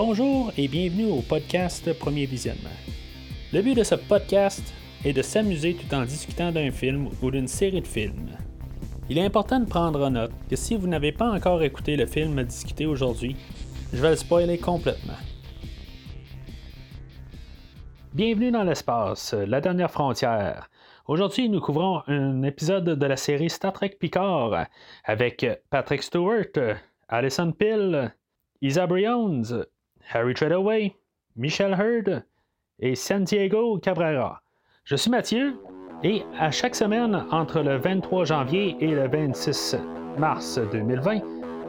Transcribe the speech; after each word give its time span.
Bonjour 0.00 0.52
et 0.56 0.68
bienvenue 0.68 1.10
au 1.10 1.22
podcast 1.22 1.92
Premier 1.98 2.24
Visionnement. 2.24 2.70
Le 3.52 3.60
but 3.62 3.74
de 3.74 3.82
ce 3.82 3.96
podcast 3.96 4.62
est 5.04 5.12
de 5.12 5.22
s'amuser 5.22 5.74
tout 5.74 5.92
en 5.92 6.04
discutant 6.04 6.52
d'un 6.52 6.70
film 6.70 7.08
ou 7.20 7.32
d'une 7.32 7.48
série 7.48 7.80
de 7.80 7.86
films. 7.86 8.30
Il 9.10 9.18
est 9.18 9.24
important 9.24 9.58
de 9.58 9.68
prendre 9.68 10.06
en 10.06 10.12
note 10.12 10.30
que 10.48 10.54
si 10.54 10.76
vous 10.76 10.86
n'avez 10.86 11.10
pas 11.10 11.28
encore 11.28 11.64
écouté 11.64 11.96
le 11.96 12.06
film 12.06 12.38
à 12.38 12.44
discuter 12.44 12.86
aujourd'hui, 12.86 13.34
je 13.92 14.00
vais 14.00 14.10
le 14.10 14.14
spoiler 14.14 14.56
complètement. 14.56 15.18
Bienvenue 18.14 18.52
dans 18.52 18.62
l'espace, 18.62 19.34
la 19.34 19.60
dernière 19.60 19.90
frontière. 19.90 20.70
Aujourd'hui, 21.08 21.48
nous 21.48 21.60
couvrons 21.60 22.04
un 22.06 22.44
épisode 22.44 22.84
de 22.84 23.06
la 23.06 23.16
série 23.16 23.50
Star 23.50 23.72
Trek 23.72 23.96
Picard 23.98 24.66
avec 25.02 25.44
Patrick 25.70 26.04
Stewart, 26.04 26.76
Alison 27.08 27.50
Pill, 27.50 28.14
Isa 28.60 28.86
Briones, 28.86 29.64
Harry 30.12 30.34
Treadaway, 30.34 30.94
Michelle 31.36 31.76
Hurd 31.78 32.24
et 32.80 32.94
Santiago 32.94 33.78
Cabrera. 33.78 34.42
Je 34.84 34.96
suis 34.96 35.10
Mathieu 35.10 35.56
et 36.02 36.22
à 36.38 36.50
chaque 36.50 36.74
semaine 36.74 37.24
entre 37.30 37.60
le 37.60 37.76
23 37.76 38.24
janvier 38.24 38.76
et 38.80 38.88
le 38.88 39.08
26 39.08 39.76
mars 40.16 40.58
2020, 40.72 41.20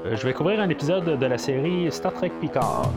je 0.05 0.25
vais 0.25 0.33
couvrir 0.33 0.61
un 0.61 0.69
épisode 0.69 1.19
de 1.19 1.25
la 1.25 1.37
série 1.37 1.91
Star 1.91 2.13
Trek 2.13 2.31
Picard. 2.39 2.89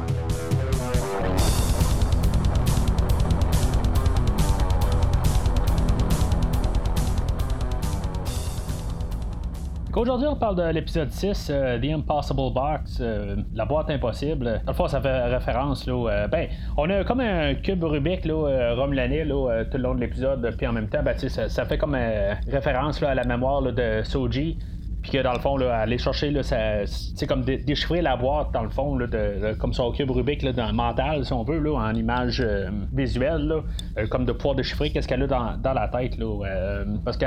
Aujourd'hui, 10.02 10.26
on 10.26 10.34
parle 10.34 10.56
de 10.56 10.64
l'épisode 10.64 11.12
6, 11.12 11.48
euh, 11.48 11.78
The 11.78 11.84
Impossible 11.84 12.52
Box, 12.52 12.98
euh, 13.00 13.36
la 13.54 13.64
boîte 13.64 13.88
impossible. 13.88 14.60
Dans 14.66 14.88
ça 14.88 15.00
fait 15.00 15.26
référence, 15.26 15.86
là, 15.86 15.92
euh, 15.92 16.26
ben, 16.26 16.48
on 16.76 16.90
a 16.90 17.04
comme 17.04 17.20
un 17.20 17.54
cube 17.54 17.84
Rubik, 17.84 18.24
là, 18.24 18.74
Romulanais, 18.74 19.24
là, 19.24 19.64
tout 19.70 19.76
le 19.76 19.84
long 19.84 19.94
de 19.94 20.00
l'épisode, 20.00 20.56
puis 20.56 20.66
en 20.66 20.72
même 20.72 20.88
temps, 20.88 21.04
ben, 21.04 21.16
ça, 21.16 21.48
ça, 21.48 21.64
fait 21.66 21.78
comme 21.78 21.96
référence 22.50 23.00
là, 23.00 23.10
à 23.10 23.14
la 23.14 23.22
mémoire 23.22 23.62
de 23.62 24.02
Soji. 24.02 24.58
Puis 25.02 25.12
que 25.12 25.22
dans 25.22 25.34
le 25.34 25.38
fond, 25.38 25.56
là, 25.56 25.76
aller 25.76 25.98
chercher, 25.98 26.32
c'est 26.42 27.26
comme 27.28 27.44
déchiffrer 27.44 28.02
la 28.02 28.16
boîte, 28.16 28.50
dans 28.52 28.64
le 28.64 28.70
fond, 28.70 28.96
là, 28.96 29.06
de, 29.06 29.54
comme 29.54 29.72
son 29.72 29.92
cube 29.92 30.10
Rubik, 30.10 30.42
là, 30.42 30.52
dans 30.52 30.66
le 30.66 30.72
mental, 30.72 31.24
si 31.24 31.32
on 31.32 31.44
veut, 31.44 31.60
là, 31.60 31.74
en 31.78 31.94
image 31.94 32.44
visuelle, 32.92 33.46
là, 33.46 34.06
comme 34.10 34.24
de 34.24 34.32
pouvoir 34.32 34.56
déchiffrer 34.56 34.90
qu'est-ce 34.90 35.06
qu'elle 35.06 35.22
a 35.22 35.28
dans, 35.28 35.56
dans, 35.58 35.74
la 35.74 35.86
tête. 35.86 36.18
Là, 36.18 36.82
parce 37.04 37.16
que 37.16 37.26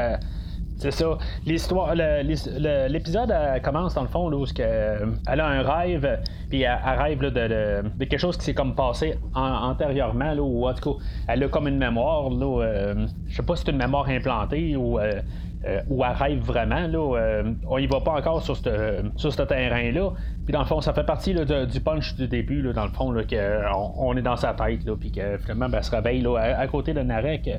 c'est 0.77 0.91
ça. 0.91 1.17
L'histoire, 1.45 1.95
l'épisode 1.95 3.33
commence 3.63 3.93
dans 3.93 4.01
le 4.01 4.07
fond 4.07 4.31
où 4.31 4.45
euh, 4.59 5.05
elle 5.27 5.39
a 5.39 5.47
un 5.47 5.61
rêve, 5.61 6.19
puis 6.49 6.63
elle, 6.63 6.79
rêve 6.99 7.19
de, 7.19 8.05
quelque 8.05 8.17
chose 8.17 8.37
qui 8.37 8.45
s'est 8.45 8.53
comme 8.53 8.75
passé 8.75 9.17
antérieurement, 9.33 10.33
là, 10.33 10.41
ou 10.41 10.67
en 10.67 10.73
tout 10.73 10.93
cas, 10.93 11.03
elle 11.29 11.43
a 11.43 11.47
comme 11.47 11.67
une 11.67 11.77
mémoire. 11.77 12.29
Là, 12.29 12.63
euh, 12.63 13.07
je 13.27 13.35
sais 13.35 13.43
pas 13.43 13.55
si 13.55 13.63
c'est 13.65 13.71
une 13.71 13.77
mémoire 13.77 14.07
implantée 14.09 14.75
ou. 14.75 14.99
Euh, 14.99 15.21
elle 15.63 15.81
rêve 15.89 16.39
vraiment. 16.41 16.85
Là, 16.85 17.41
on 17.67 17.79
y 17.79 17.87
va 17.87 17.99
pas 17.99 18.11
encore 18.11 18.43
sur 18.43 18.55
ce 18.55 19.41
terrain-là. 19.41 20.11
Puis 20.45 20.53
dans 20.53 20.59
le 20.59 20.65
fond, 20.65 20.79
ça 20.79 20.93
fait 20.93 21.03
partie 21.03 21.33
du 21.33 21.81
punch 21.81 22.15
du 22.15 22.27
début, 22.27 22.61
là, 22.61 22.71
dans 22.71 22.85
le 22.85 22.91
fond, 22.91 23.11
qu'on 23.11 23.93
on 23.97 24.15
est 24.15 24.21
dans 24.21 24.35
sa 24.35 24.53
tête, 24.53 24.81
puis 24.99 25.11
que 25.11 25.39
finalement, 25.39 25.67
ben, 25.67 25.79
elle 25.79 25.83
se 25.83 25.89
réveille 25.89 26.21
là, 26.21 26.37
à, 26.37 26.67
côté 26.67 26.93
de 26.93 27.01
Narek. 27.01 27.49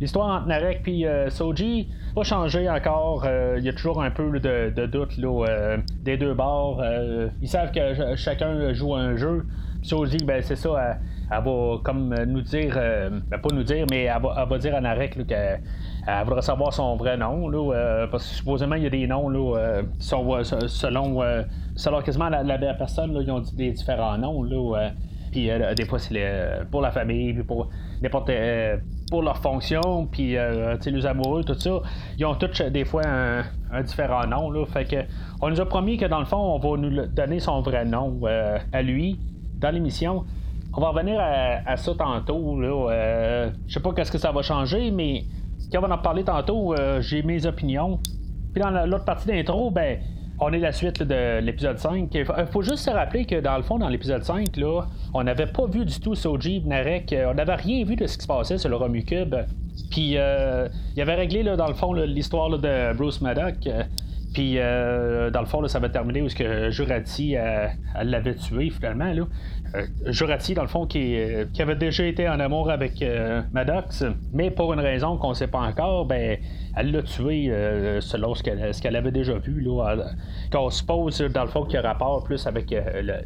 L'histoire 0.00 0.28
entre 0.36 0.46
Narek 0.46 0.86
et 0.86 1.06
euh, 1.06 1.28
Soji 1.28 1.88
pas 2.14 2.22
changé 2.22 2.68
encore. 2.70 3.24
Euh, 3.26 3.56
il 3.58 3.64
y 3.64 3.68
a 3.68 3.72
toujours 3.72 4.00
un 4.00 4.10
peu 4.10 4.38
de, 4.38 4.86
doute 4.86 5.16
là, 5.18 5.46
euh, 5.48 5.76
des 6.04 6.16
deux 6.16 6.34
bords. 6.34 6.82
ils 7.42 7.48
savent 7.48 7.72
que 7.72 8.14
chacun 8.16 8.72
joue 8.72 8.94
un 8.94 9.16
jeu. 9.16 9.44
Soji, 9.82 10.18
ben, 10.24 10.42
c'est 10.42 10.56
ça, 10.56 10.98
elle, 11.30 11.44
va 11.44 11.78
comme 11.82 12.14
nous 12.26 12.42
dire, 12.42 12.74
ben, 12.74 13.38
pas 13.38 13.48
nous 13.52 13.62
dire, 13.62 13.86
mais 13.90 14.04
elle 14.04 14.22
va, 14.22 14.58
dire 14.58 14.74
à 14.74 14.80
Narek 14.80 15.26
qu'elle 15.26 15.60
voudrait 16.24 16.42
savoir 16.42 16.72
son 16.72 16.96
vrai 16.96 17.16
nom. 17.16 17.48
Là, 17.48 18.06
parce 18.10 18.28
que 18.28 18.34
supposément, 18.36 18.74
il 18.76 18.84
y 18.84 18.86
a 18.86 18.90
des 18.90 19.06
noms 19.06 19.28
là, 19.28 19.82
selon, 19.98 20.42
selon 21.76 22.02
quasiment 22.02 22.28
la, 22.28 22.42
la, 22.42 22.74
personne, 22.74 23.12
là, 23.12 23.20
ils 23.22 23.30
ont 23.30 23.42
des 23.54 23.70
différents 23.70 24.18
noms. 24.18 24.42
Là, 24.42 24.90
puis 25.30 25.48
des 25.76 25.84
fois, 25.84 25.98
c'est 25.98 26.20
pour 26.70 26.82
la 26.82 26.90
famille, 26.90 27.34
puis 27.34 27.44
pour 27.44 27.68
n'importe 28.02 28.30
pour 29.10 29.22
leur 29.22 29.38
fonction, 29.38 30.06
puis 30.06 30.36
euh, 30.36 30.76
les 30.84 31.06
amoureux, 31.06 31.44
tout 31.44 31.58
ça, 31.58 31.80
ils 32.18 32.26
ont 32.26 32.34
tous 32.34 32.62
des 32.62 32.84
fois 32.84 33.02
un, 33.06 33.82
différent 33.82 34.26
nom. 34.26 34.50
Là, 34.50 34.64
fait 34.66 34.84
que 34.84 34.96
on 35.40 35.50
nous 35.50 35.60
a 35.60 35.66
promis 35.66 35.96
que 35.96 36.06
dans 36.06 36.18
le 36.18 36.24
fond, 36.24 36.36
on 36.36 36.58
va 36.58 36.76
nous 36.76 37.06
donner 37.06 37.40
son 37.40 37.60
vrai 37.60 37.84
nom 37.84 38.20
euh, 38.24 38.58
à 38.72 38.82
lui 38.82 39.18
dans 39.58 39.70
l'émission. 39.70 40.24
On 40.74 40.80
va 40.80 40.90
revenir 40.90 41.18
à, 41.20 41.76
ça 41.76 41.92
tantôt. 41.94 42.60
Là, 42.60 42.90
euh, 42.90 43.50
je 43.66 43.74
sais 43.74 43.80
pas 43.80 43.92
qu'est-ce 43.92 44.12
que 44.12 44.18
ça 44.18 44.32
va 44.32 44.42
changer, 44.42 44.90
mais 44.90 45.24
quand 45.72 45.82
on 45.82 45.88
va 45.88 45.94
en 45.94 45.98
parler 45.98 46.24
tantôt, 46.24 46.74
j'ai 47.00 47.22
mes 47.22 47.46
opinions. 47.46 47.98
Puis 48.52 48.62
dans 48.62 48.70
l'autre 48.86 49.04
partie 49.04 49.26
d'intro, 49.26 49.70
ben 49.70 49.98
on 50.40 50.52
est 50.52 50.58
la 50.58 50.72
suite 50.72 51.02
de 51.02 51.40
l'épisode 51.40 51.78
5. 51.78 52.14
Il 52.14 52.24
faut 52.50 52.62
juste 52.62 52.84
se 52.84 52.90
rappeler 52.90 53.24
que 53.24 53.40
dans 53.40 53.56
le 53.56 53.62
fond, 53.62 53.78
dans 53.78 53.88
l'épisode 53.88 54.22
5, 54.22 54.56
là, 54.56 54.82
on 55.14 55.24
n'avait 55.24 55.46
pas 55.46 55.66
vu 55.66 55.84
du 55.84 55.98
tout 56.00 56.14
Soji 56.14 56.62
Narek. 56.64 57.14
On 57.28 57.34
n'avait 57.34 57.56
rien 57.56 57.84
vu 57.84 57.96
de 57.96 58.06
ce 58.06 58.16
qui 58.16 58.22
se 58.22 58.28
passait 58.28 58.58
sur 58.58 58.68
le 58.68 58.76
Romucube. 58.76 59.34
Puis 59.90 60.16
euh, 60.16 60.68
il 60.96 61.02
avait 61.02 61.14
réglé 61.14 61.42
là, 61.42 61.56
dans 61.56 61.66
le 61.66 61.74
fond 61.74 61.92
l'histoire 61.92 62.50
de 62.50 62.96
Bruce 62.96 63.20
Maddock. 63.20 63.68
Puis, 64.32 64.58
euh, 64.58 65.30
dans 65.30 65.40
le 65.40 65.46
fond, 65.46 65.66
ça 65.68 65.78
va 65.78 65.88
terminer 65.88 66.22
où 66.22 66.28
que 66.28 66.70
Jurati 66.70 67.36
euh, 67.36 67.66
l'avait 68.02 68.34
tué 68.34 68.70
finalement. 68.70 69.12
Là. 69.12 69.22
Euh, 69.74 69.86
Jurati, 70.06 70.54
dans 70.54 70.62
le 70.62 70.68
fond, 70.68 70.86
qui, 70.86 71.16
avait 71.58 71.76
déjà 71.76 72.04
été 72.04 72.28
en 72.28 72.38
amour 72.38 72.70
avec 72.70 73.04
Maddox, 73.52 74.04
mais 74.32 74.50
pour 74.50 74.72
une 74.72 74.80
raison 74.80 75.16
qu'on 75.16 75.30
ne 75.30 75.34
sait 75.34 75.46
pas 75.46 75.60
encore, 75.60 76.06
ben, 76.06 76.38
elle 76.76 76.92
l'a 76.92 77.02
tué 77.02 77.52
selon 78.00 78.34
ce 78.34 78.42
qu'elle, 78.42 78.96
avait 78.96 79.10
déjà 79.10 79.38
vu. 79.38 79.60
Là, 79.60 79.96
quand 80.50 80.66
on 80.66 80.70
suppose, 80.70 81.20
dans 81.20 81.42
le 81.42 81.50
fond, 81.50 81.64
qu'il 81.64 81.74
y 81.74 81.76
a 81.78 81.82
rapport 81.82 82.22
plus 82.24 82.46
avec 82.46 82.74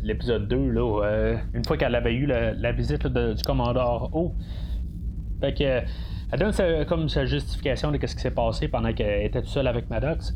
l'épisode 0.03 0.49
2, 0.49 0.71
là, 0.71 1.37
une 1.55 1.65
fois 1.65 1.77
qu'elle 1.77 1.95
avait 1.95 2.15
eu 2.15 2.27
la, 2.27 2.73
visite 2.73 3.07
du 3.07 3.43
commandeur 3.43 4.15
O. 4.15 4.35
Fait 5.41 5.85
elle 6.33 6.39
donne 6.39 6.87
comme 6.87 7.11
sa 7.11 7.27
justification 7.27 7.93
de 7.93 7.99
ce 8.07 8.15
qui 8.15 8.23
s'est 8.23 8.31
passé 8.31 8.67
pendant 8.67 8.93
qu'elle 8.95 9.27
était 9.27 9.43
toute 9.43 9.51
seule 9.51 9.67
avec 9.67 9.91
Maddox. 9.91 10.35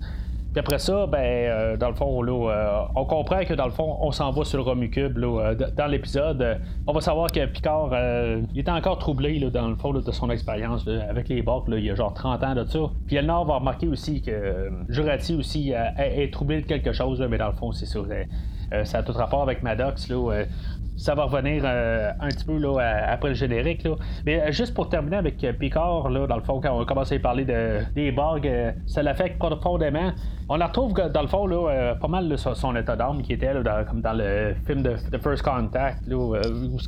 Puis 0.57 0.61
après 0.63 0.79
ça, 0.79 1.07
ben, 1.07 1.19
euh, 1.19 1.77
dans 1.77 1.91
le 1.91 1.95
fond, 1.95 2.25
euh, 2.27 2.81
on 2.95 3.05
comprend 3.05 3.45
que 3.45 3.53
dans 3.53 3.67
le 3.67 3.73
fond, 3.73 3.99
on 4.01 4.11
s'en 4.11 4.31
va 4.31 4.43
sur 4.43 4.57
le 4.57 4.63
Romucube. 4.63 5.19
Euh, 5.19 5.55
dans 5.55 5.87
l'épisode, 5.87 6.63
on 6.87 6.95
va 6.95 7.03
savoir 7.03 7.31
que 7.31 7.45
Picard, 7.45 7.91
il 8.55 8.61
était 8.61 8.71
encore 8.71 8.99
troublé 8.99 9.39
dans 9.51 9.69
le 9.69 9.77
fond 9.77 9.93
de 9.93 10.11
son 10.11 10.31
expérience 10.31 10.89
avec 10.89 11.29
les 11.29 11.43
Borg. 11.43 11.67
il 11.69 11.85
y 11.85 11.91
a 11.91 11.95
genre 11.95 12.15
30 12.15 12.43
ans 12.43 12.55
de 12.55 12.65
ça. 12.65 12.79
Puis 13.07 13.17
Elnor 13.17 13.45
va 13.45 13.57
remarquer 13.57 13.87
aussi 13.87 14.23
que 14.23 14.71
Jurati 14.89 15.35
aussi 15.35 15.75
est 15.99 16.33
troublé 16.33 16.63
de 16.63 16.67
quelque 16.67 16.95
chose, 16.95 17.23
mais 17.29 17.37
dans 17.37 17.49
le 17.49 17.57
fond, 17.57 17.73
c'est 17.73 17.85
ça. 17.85 18.01
ça 18.85 18.99
a 19.01 19.03
tout 19.03 19.13
rapport 19.13 19.43
avec 19.43 19.63
Maddox. 19.63 20.11
Ça 20.97 21.15
va 21.15 21.25
revenir 21.25 21.63
euh, 21.65 22.11
un 22.21 22.29
petit 22.29 22.45
peu 22.45 22.59
là, 22.59 23.11
après 23.11 23.31
le 23.31 23.35
générique. 23.35 23.85
Là. 23.85 23.97
Mais 24.25 24.41
euh, 24.41 24.51
juste 24.51 24.75
pour 24.75 24.89
terminer 24.89 25.17
avec 25.17 25.43
euh, 25.45 25.53
Picard, 25.53 26.09
là, 26.09 26.27
dans 26.27 26.37
le 26.37 26.43
fond, 26.43 26.61
quand 26.61 26.77
on 26.77 26.83
a 26.83 26.85
commencé 26.85 27.17
à 27.17 27.19
parler 27.19 27.45
de, 27.45 27.81
des 27.95 28.13
bugs, 28.13 28.73
ça 28.87 29.03
l'affecte 29.03 29.39
profondément. 29.39 30.13
On 30.49 30.57
la 30.57 30.69
retrouve 30.69 30.95
dans 30.95 31.23
le 31.23 31.29
fond 31.29 31.47
là, 31.47 31.97
pas 32.01 32.07
mal 32.07 32.39
son 32.39 32.77
état 32.77 32.95
d'âme 32.95 33.21
qui 33.23 33.33
était 33.33 33.51
comme 33.89 34.01
dans 34.01 34.13
le 34.13 34.55
film 34.65 34.83
de, 34.83 34.97
First 35.19 35.43
Contact, 35.43 36.07
où 36.13 36.37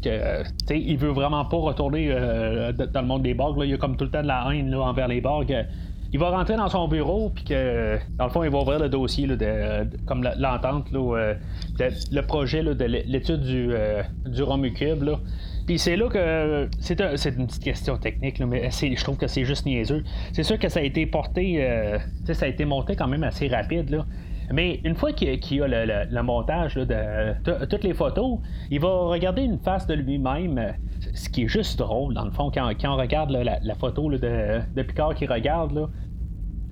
que, 0.01 0.73
il 0.73 0.97
veut 0.97 1.11
vraiment 1.11 1.45
pas 1.45 1.57
retourner 1.57 2.09
dans 2.09 3.01
le 3.01 3.07
monde 3.07 3.23
des. 3.23 3.35
Là. 3.35 3.65
Il 3.65 3.71
y 3.71 3.75
a 3.75 3.77
comme 3.77 3.97
tout 3.97 4.05
le 4.05 4.11
temps 4.11 4.23
de 4.23 4.29
la 4.29 4.47
haine 4.53 4.73
envers 4.77 5.09
les 5.09 5.21
bugs 5.21 5.65
il 6.13 6.19
va 6.19 6.31
rentrer 6.31 6.57
dans 6.57 6.69
son 6.69 6.89
bureau, 6.89 7.31
puis 7.35 7.45
que, 7.45 7.99
dans 8.17 8.25
le 8.25 8.31
fond, 8.31 8.43
il 8.43 8.51
va 8.51 8.59
ouvrir 8.59 8.79
le 8.79 8.89
dossier, 8.89 9.27
de, 9.27 9.87
comme 10.07 10.27
l'entente, 10.39 10.87
euh, 10.95 11.35
le 11.79 12.21
projet 12.23 12.63
de 12.63 12.85
l'étude 12.85 13.43
du, 13.43 13.69
euh, 13.73 14.03
du. 14.27 14.43
Là. 14.43 15.19
Puis 15.67 15.79
c'est 15.79 15.97
là 15.97 16.09
que. 16.09 16.69
C'est, 16.81 17.01
une 17.01 17.47
petite 17.47 17.63
question 17.63 17.99
technique, 17.99 18.41
mais 18.41 18.71
je 18.71 19.05
trouve 19.05 19.19
que 19.19 19.27
c'est 19.27 19.45
juste 19.45 19.67
niaiseux. 19.67 20.03
C'est 20.33 20.45
sûr 20.45 20.59
que 20.59 20.69
ça 20.71 20.81
a 20.81 20.83
été 20.83 21.05
porté. 21.05 21.59
Euh, 21.63 21.99
ça 22.33 22.47
a 22.47 22.49
été 22.49 22.65
monté 22.65 22.97
quand 22.97 23.09
même 23.09 23.25
assez 23.25 23.49
rapide. 23.49 23.91
Là. 23.91 24.07
Mais 24.51 24.81
une 24.85 24.95
fois 24.95 25.13
qu'il, 25.13 25.63
a 25.63 26.05
le, 26.07 26.23
montage 26.23 26.77
de 26.77 27.67
toutes 27.67 27.85
les 27.85 27.93
photos, 27.93 28.39
il 28.71 28.81
va 28.81 28.89
regarder 28.89 29.43
une 29.43 29.59
face 29.59 29.87
de 29.87 29.95
lui-même, 29.95 30.75
ce 31.15 31.29
qui 31.29 31.45
est 31.45 31.49
juste 31.49 31.79
drôle 31.79 32.15
dans 32.15 32.25
le 32.25 32.31
fond, 32.31 32.51
quand, 32.53 32.71
on 32.85 32.97
regarde 32.97 33.31
la, 33.31 33.75
photo 33.75 34.11
de, 34.11 34.83
Picard 34.83 35.15
qui 35.15 35.27
regarde. 35.27 35.89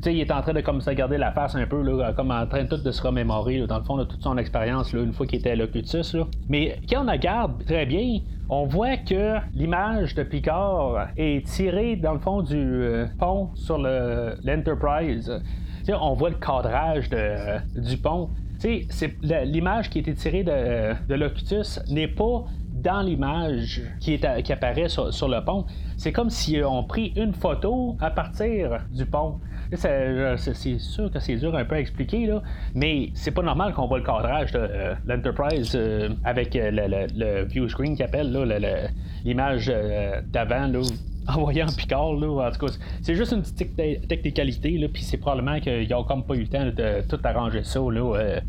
Il 0.05 0.21
est 0.21 0.31
en 0.31 0.43
train 0.43 0.53
de 0.53 0.61
comme 0.61 0.81
se 0.81 0.91
garder 0.91 1.17
la 1.17 1.33
face 1.33 1.57
un 1.57 1.67
peu, 1.67 1.83
là, 1.83 2.13
comme 2.13 2.31
en 2.31 2.47
train 2.47 2.65
de, 2.65 2.77
de 2.77 2.91
se 2.91 3.03
remémorer, 3.03 3.67
dans 3.67 3.79
le 3.79 3.85
fond, 3.85 3.97
de 3.97 4.05
toute 4.05 4.23
son 4.23 4.37
expérience, 4.37 4.93
une 4.93 5.13
fois 5.13 5.27
qu'il 5.27 5.41
était 5.41 5.53
à 5.53 5.57
Locutus. 5.57 6.15
Là. 6.15 6.27
Mais 6.49 6.79
quand 6.89 7.05
on 7.05 7.11
regarde 7.11 7.65
très 7.65 7.87
bien, 7.87 8.21
on 8.49 8.67
voit 8.67 8.99
que 8.99 9.39
l'image 9.55 10.15
de 10.15 10.23
Picard 10.23 11.09
est 11.17 11.45
tirée, 11.47 11.97
dans 11.97 12.13
le 12.13 12.21
fond, 12.21 12.43
du 12.43 12.55
euh, 12.57 13.07
pont 13.19 13.51
sur 13.55 13.79
l'Enterprise 13.79 15.33
on 15.95 16.15
voit 16.15 16.31
le 16.31 16.37
cadrage 16.37 17.09
de, 17.11 17.59
du 17.81 17.97
pont. 17.97 18.31
l'image 19.23 19.91
qui 19.91 19.99
a 19.99 20.01
été 20.01 20.15
tirée 20.15 20.43
de, 20.43 20.95
de 21.09 21.15
Locutus 21.15 21.81
n'est 21.89 22.09
pas 22.09 22.45
dans 22.87 23.03
l'image 23.03 23.83
qui, 23.99 24.15
apparaît 24.25 24.89
sur, 24.89 25.29
le 25.29 25.45
pont. 25.45 25.67
C'est 25.97 26.13
comme 26.13 26.31
si 26.31 26.61
on 26.65 26.85
pris 26.85 27.13
une 27.17 27.35
photo 27.35 27.97
à 28.01 28.11
partir 28.11 28.79
du 28.93 29.05
pont. 29.05 29.41
C'est 29.73 30.79
sûr 30.79 31.11
que 31.11 31.19
c'est 31.19 31.35
dur 31.35 31.57
un 31.57 31.65
peu 31.65 31.75
à 31.75 31.81
expliquer, 31.81 32.27
là, 32.27 32.41
mais 32.77 33.11
c'est 33.15 33.33
pas 33.33 33.43
normal 33.43 33.73
qu'on 33.75 33.89
voit 33.89 33.99
le 33.99 34.05
cadrage 34.05 34.53
de 34.53 34.61
euh, 34.61 34.95
l'Enterprise 35.05 35.73
euh, 35.75 36.11
avec 36.23 36.55
euh, 36.55 36.71
le, 37.17 37.45
view 37.47 37.69
screen 37.69 37.97
qui 37.97 38.05
appelle 38.05 38.31
l'image 39.25 39.73
d'avant 40.33 40.71
en 41.29 41.41
voyant 41.41 41.67
Picard. 41.77 42.13
Là, 42.15 42.47
en 42.47 42.51
tout 42.53 42.67
cas, 42.67 42.73
c'est 43.03 43.17
juste 43.17 43.33
une 43.33 43.43
petite 43.43 44.07
technicalité, 44.07 44.89
puis 44.93 45.03
c'est 45.03 45.17
probablement 45.17 45.59
qu'ils 45.59 45.89
n'ont 45.89 46.05
comme 46.05 46.25
pas 46.25 46.37
eu 46.37 46.43
le 46.43 46.47
temps 46.47 46.65
de 46.65 47.03
tout 47.09 47.19
arranger 47.25 47.65
ça. 47.65 47.81
Là, 47.81 48.41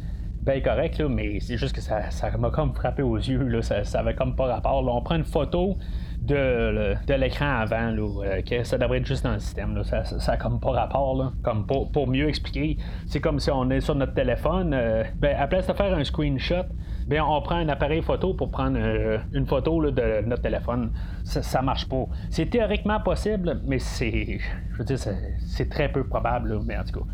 bien 0.47 0.61
correct, 0.61 0.97
là, 0.97 1.09
mais 1.09 1.39
c'est 1.41 1.57
juste 1.57 1.75
que 1.75 1.81
ça, 1.81 2.01
m'a 2.39 2.49
comme 2.49 2.73
frappé 2.73 3.03
aux 3.03 3.17
yeux. 3.17 3.43
Là, 3.43 3.61
ça, 3.61 3.99
avait 3.99 4.15
comme 4.15 4.35
pas 4.35 4.45
rapport. 4.45 4.83
on 4.87 5.01
prend 5.01 5.15
une 5.15 5.25
photo 5.25 5.77
de, 6.21 6.95
l'écran 7.13 7.59
avant, 7.59 7.91
là, 7.91 8.23
euh, 8.25 8.41
que 8.41 8.63
ça 8.63 8.77
devrait 8.77 8.99
être 8.99 9.05
juste 9.05 9.25
dans 9.25 9.33
le 9.33 9.39
système. 9.39 9.75
Là. 9.75 9.83
Ça, 9.83 10.05
ça, 10.05 10.37
comme 10.37 10.59
pas 10.59 10.71
rapport. 10.71 11.15
Là. 11.17 11.31
Comme 11.43 11.65
pour, 11.65 11.91
pour 11.91 12.07
mieux 12.07 12.29
expliquer, 12.29 12.77
c'est 13.07 13.19
comme 13.19 13.39
si 13.39 13.51
on 13.51 13.69
est 13.69 13.81
sur 13.81 13.95
notre 13.95 14.13
téléphone. 14.13 14.73
Euh, 14.73 15.03
ben, 15.19 15.35
à 15.37 15.47
place 15.47 15.67
de 15.67 15.73
faire 15.73 15.93
un 15.93 16.03
screenshot, 16.03 16.65
ben, 17.07 17.21
on 17.21 17.41
prend 17.41 17.55
un 17.55 17.69
appareil 17.69 18.01
photo 18.01 18.33
pour 18.33 18.49
prendre 18.49 18.77
euh, 18.79 19.17
une 19.33 19.45
photo 19.45 19.81
là, 19.81 19.91
de 19.91 20.25
notre 20.25 20.43
téléphone. 20.43 20.91
Ça, 21.25 21.43
ça 21.43 21.61
marche 21.61 21.89
pas. 21.89 22.05
C'est 22.29 22.49
théoriquement 22.49 23.01
possible, 23.01 23.59
mais 23.65 23.79
c'est. 23.79 24.39
Je 24.71 24.77
veux 24.77 24.85
dire, 24.85 24.97
c'est 24.97 25.69
très 25.69 25.89
peu 25.89 26.05
probable, 26.05 26.57
mais 26.65 26.77
en 26.77 26.83
tout 26.85 26.99
cas. 26.99 27.05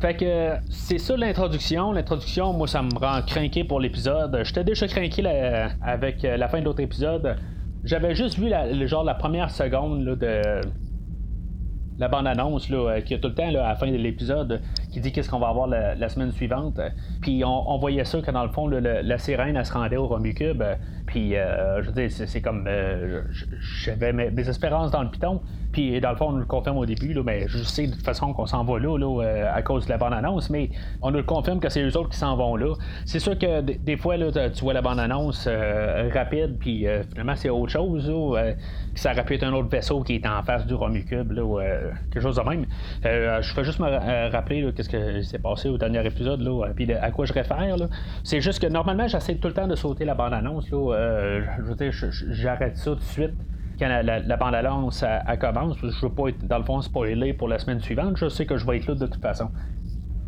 Fait 0.00 0.14
que 0.14 0.54
c'est 0.70 0.98
ça 0.98 1.16
l'introduction. 1.16 1.92
L'introduction, 1.92 2.52
moi, 2.52 2.66
ça 2.66 2.82
me 2.82 2.98
rend 2.98 3.20
craqué 3.22 3.64
pour 3.64 3.80
l'épisode. 3.80 4.40
J'étais 4.44 4.64
déjà 4.64 4.88
craqué 4.88 5.22
avec 5.82 6.22
la 6.22 6.48
fin 6.48 6.60
de 6.60 6.64
l'autre 6.64 6.80
épisode. 6.80 7.36
J'avais 7.84 8.14
juste 8.14 8.38
vu 8.38 8.48
la, 8.48 8.86
genre 8.86 9.04
la 9.04 9.14
première 9.14 9.50
seconde 9.50 10.04
de 10.04 10.60
la 11.98 12.08
bande-annonce 12.08 12.70
là, 12.70 13.02
qui 13.02 13.12
a 13.14 13.18
tout 13.18 13.28
le 13.28 13.34
temps 13.34 13.46
à 13.46 13.50
la 13.50 13.76
fin 13.76 13.90
de 13.90 13.96
l'épisode 13.96 14.62
qui 14.90 15.00
dit 15.00 15.12
qu'est-ce 15.12 15.28
qu'on 15.28 15.38
va 15.38 15.48
avoir 15.48 15.66
la, 15.66 16.08
semaine 16.08 16.32
suivante. 16.32 16.80
Puis 17.20 17.44
on, 17.44 17.78
voyait 17.78 18.04
ça 18.04 18.20
que 18.22 18.30
dans 18.30 18.42
le 18.42 18.50
fond, 18.50 18.68
la 18.68 19.18
sirène, 19.18 19.56
elle 19.56 19.66
se 19.66 19.72
rendait 19.72 19.98
au 19.98 20.06
Romucube. 20.06 20.62
Puis 21.06 21.36
euh, 21.36 21.82
je 21.82 21.90
veux 21.90 21.92
dire, 21.92 22.10
c'est, 22.10 22.40
comme. 22.40 22.64
Euh, 22.66 23.22
j'avais 23.84 24.12
mes, 24.12 24.48
espérances 24.48 24.90
dans 24.90 25.02
le 25.02 25.10
piton. 25.10 25.42
Puis 25.72 26.00
dans 26.00 26.10
le 26.10 26.16
fond, 26.16 26.28
on 26.28 26.32
nous 26.32 26.38
le 26.38 26.44
confirme 26.44 26.78
au 26.78 26.86
début, 26.86 27.12
là, 27.12 27.22
mais 27.24 27.46
je 27.48 27.58
sais 27.58 27.86
de 27.86 27.92
toute 27.92 28.04
façon 28.04 28.32
qu'on 28.32 28.46
s'en 28.46 28.64
va 28.64 28.78
là, 28.78 28.96
là 28.98 29.22
euh, 29.22 29.50
à 29.52 29.62
cause 29.62 29.84
de 29.86 29.90
la 29.90 29.98
bande-annonce, 29.98 30.50
mais 30.50 30.70
on 31.02 31.10
nous 31.10 31.18
le 31.18 31.22
confirme 31.24 31.60
que 31.60 31.68
c'est 31.68 31.82
eux 31.82 31.96
autres 31.96 32.10
qui 32.10 32.18
s'en 32.18 32.36
vont 32.36 32.56
là. 32.56 32.74
C'est 33.04 33.18
sûr 33.18 33.38
que 33.38 33.60
des 33.60 33.96
fois, 33.96 34.16
là, 34.16 34.50
tu 34.50 34.62
vois 34.62 34.72
la 34.72 34.82
bande-annonce 34.82 35.48
rapide, 36.12 36.56
puis 36.58 36.86
finalement, 37.10 37.36
c'est 37.36 37.50
autre 37.50 37.72
chose. 37.72 38.12
Ça 38.94 39.12
aurait 39.12 39.24
pu 39.24 39.34
être 39.34 39.44
un 39.44 39.52
autre 39.52 39.68
vaisseau 39.68 40.02
qui 40.02 40.16
est 40.16 40.26
en 40.26 40.42
face 40.42 40.66
du 40.66 40.74
Romucube, 40.74 41.32
là, 41.32 41.62
quelque 42.10 42.22
chose 42.22 42.36
de 42.36 42.42
même. 42.42 42.66
je 43.02 43.52
fais 43.54 43.64
juste 43.64 43.80
me 43.80 44.30
rappeler 44.30 44.72
qu'est-ce 44.74 44.88
qui 44.88 45.24
s'est 45.24 45.38
passé 45.38 45.68
au 45.68 45.78
dernier 45.78 46.04
épisode, 46.04 46.40
là, 46.40 46.68
puis 46.74 46.92
à 46.92 47.10
quoi 47.10 47.26
je 47.26 47.32
réfère. 47.32 47.76
C'est 48.24 48.40
juste 48.40 48.60
que 48.60 48.66
normalement, 48.66 49.08
j'essaie 49.08 49.36
tout 49.36 49.48
le 49.48 49.54
temps 49.54 49.68
de 49.68 49.76
sauter 49.76 50.04
la 50.04 50.14
bande-annonce. 50.14 50.70
Là, 50.70 50.94
euh, 50.94 51.40
j'arrête 52.30 52.76
ça 52.76 52.90
tout 52.92 52.96
de 52.96 53.02
suite 53.02 53.34
quand 53.80 54.02
la, 54.02 54.36
bande-annonce 54.36 55.04
commence. 55.40 55.76
Je 55.82 56.06
veux 56.06 56.12
pas 56.12 56.28
être, 56.28 56.46
dans 56.46 56.58
le 56.58 56.64
fond, 56.64 56.80
spoiler 56.82 57.32
pour 57.32 57.48
la 57.48 57.58
semaine 57.58 57.80
suivante. 57.80 58.16
Je 58.16 58.28
sais 58.28 58.46
que 58.46 58.56
je 58.56 58.66
vais 58.66 58.76
être 58.76 58.86
là 58.86 58.94
de 58.94 59.06
toute 59.06 59.22
façon. 59.22 59.48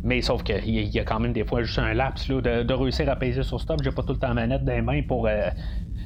Mais 0.03 0.21
sauf 0.21 0.43
qu'il 0.43 0.69
y, 0.69 0.99
a 0.99 1.03
quand 1.05 1.19
même 1.21 1.31
des 1.31 1.45
fois 1.45 1.63
juste 1.63 1.79
un 1.79 1.93
laps 1.93 2.27
de, 2.27 2.73
réussir 2.73 3.07
à 3.09 3.15
peser 3.15 3.43
sur 3.43 3.61
stop. 3.61 3.79
J'ai 3.83 3.91
pas 3.91 4.03
tout 4.03 4.13
le 4.13 4.19
temps 4.19 4.33
manette 4.33 4.65
dans 4.65 4.73
les 4.73 4.81
mains 4.81 5.01
pour 5.01 5.27
euh, 5.27 5.49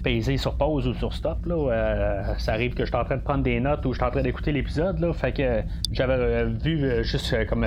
peser 0.03 0.37
sur 0.37 0.55
pause 0.55 0.87
ou 0.87 0.93
sur 0.93 1.13
stop. 1.13 1.39
Euh, 1.49 2.35
ça 2.37 2.53
arrive 2.53 2.75
que 2.75 2.85
je 2.85 2.91
suis 2.91 2.95
en 2.95 3.05
train 3.05 3.17
de 3.17 3.23
prendre 3.23 3.43
des 3.43 3.59
notes 3.59 3.83
ou 3.87 3.93
je 3.93 3.97
suis 3.97 4.05
en 4.05 4.11
train 4.11 4.21
d'écouter 4.21 4.51
l'épisode. 4.51 5.03
Fait 5.13 5.31
que 5.31 5.63
j'avais 5.91 6.45
vu 6.45 7.03
juste 7.03 7.47
comme 7.47 7.65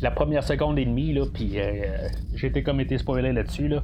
la 0.00 0.10
première 0.10 0.42
seconde 0.42 0.80
et 0.80 0.84
demie, 0.84 1.16
puis 1.32 1.58
j'étais 2.34 2.64
comme 2.64 2.80
été 2.80 2.98
spoilé 2.98 3.32
là-dessus. 3.32 3.68
Là. 3.68 3.82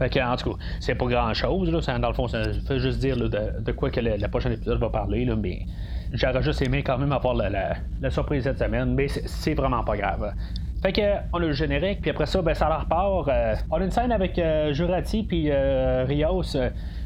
Fait 0.00 0.08
que, 0.08 0.18
en 0.18 0.34
tout 0.34 0.54
cas, 0.54 0.56
c'est 0.80 0.94
pas 0.94 1.04
grand 1.04 1.34
chose. 1.34 1.70
Là. 1.70 1.98
Dans 1.98 2.08
le 2.08 2.14
fond, 2.14 2.26
ça 2.26 2.42
fait 2.66 2.78
juste 2.78 3.00
dire 3.00 3.16
de, 3.18 3.72
quoi 3.72 3.90
que 3.90 4.00
le, 4.00 4.28
prochain 4.28 4.50
épisode 4.50 4.80
va 4.80 4.88
parler. 4.88 5.28
Mais 5.36 5.66
j'aurais 6.14 6.42
juste 6.42 6.62
aimé 6.62 6.82
quand 6.82 6.96
même 6.96 7.12
avoir 7.12 7.34
la, 7.34 8.10
surprise 8.10 8.44
cette 8.44 8.58
semaine. 8.58 8.94
Mais 8.94 9.08
c'est 9.08 9.52
vraiment 9.52 9.84
pas 9.84 9.98
grave. 9.98 10.32
Fait 10.80 10.92
que 10.94 11.02
on 11.34 11.36
a 11.36 11.40
le 11.40 11.52
générique, 11.52 12.00
puis 12.00 12.10
après 12.10 12.24
ça, 12.24 12.40
ben, 12.40 12.54
ça 12.54 12.66
leur 12.70 12.86
part. 12.86 13.28
Euh, 13.28 13.54
on 13.70 13.76
a 13.76 13.84
une 13.84 13.90
scène 13.90 14.10
avec 14.10 14.38
euh, 14.38 14.72
Jurati 14.72 15.22
puis 15.22 15.50
euh, 15.50 16.06
Rios. 16.08 16.56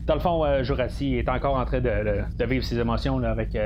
Dans 0.06 0.14
le 0.14 0.20
fond, 0.20 0.44
Jurati 0.62 1.16
est 1.16 1.28
encore 1.28 1.56
en 1.56 1.64
train 1.64 1.80
de, 1.80 2.44
vivre 2.44 2.64
ses 2.64 2.78
émotions 2.78 3.20
avec 3.24 3.58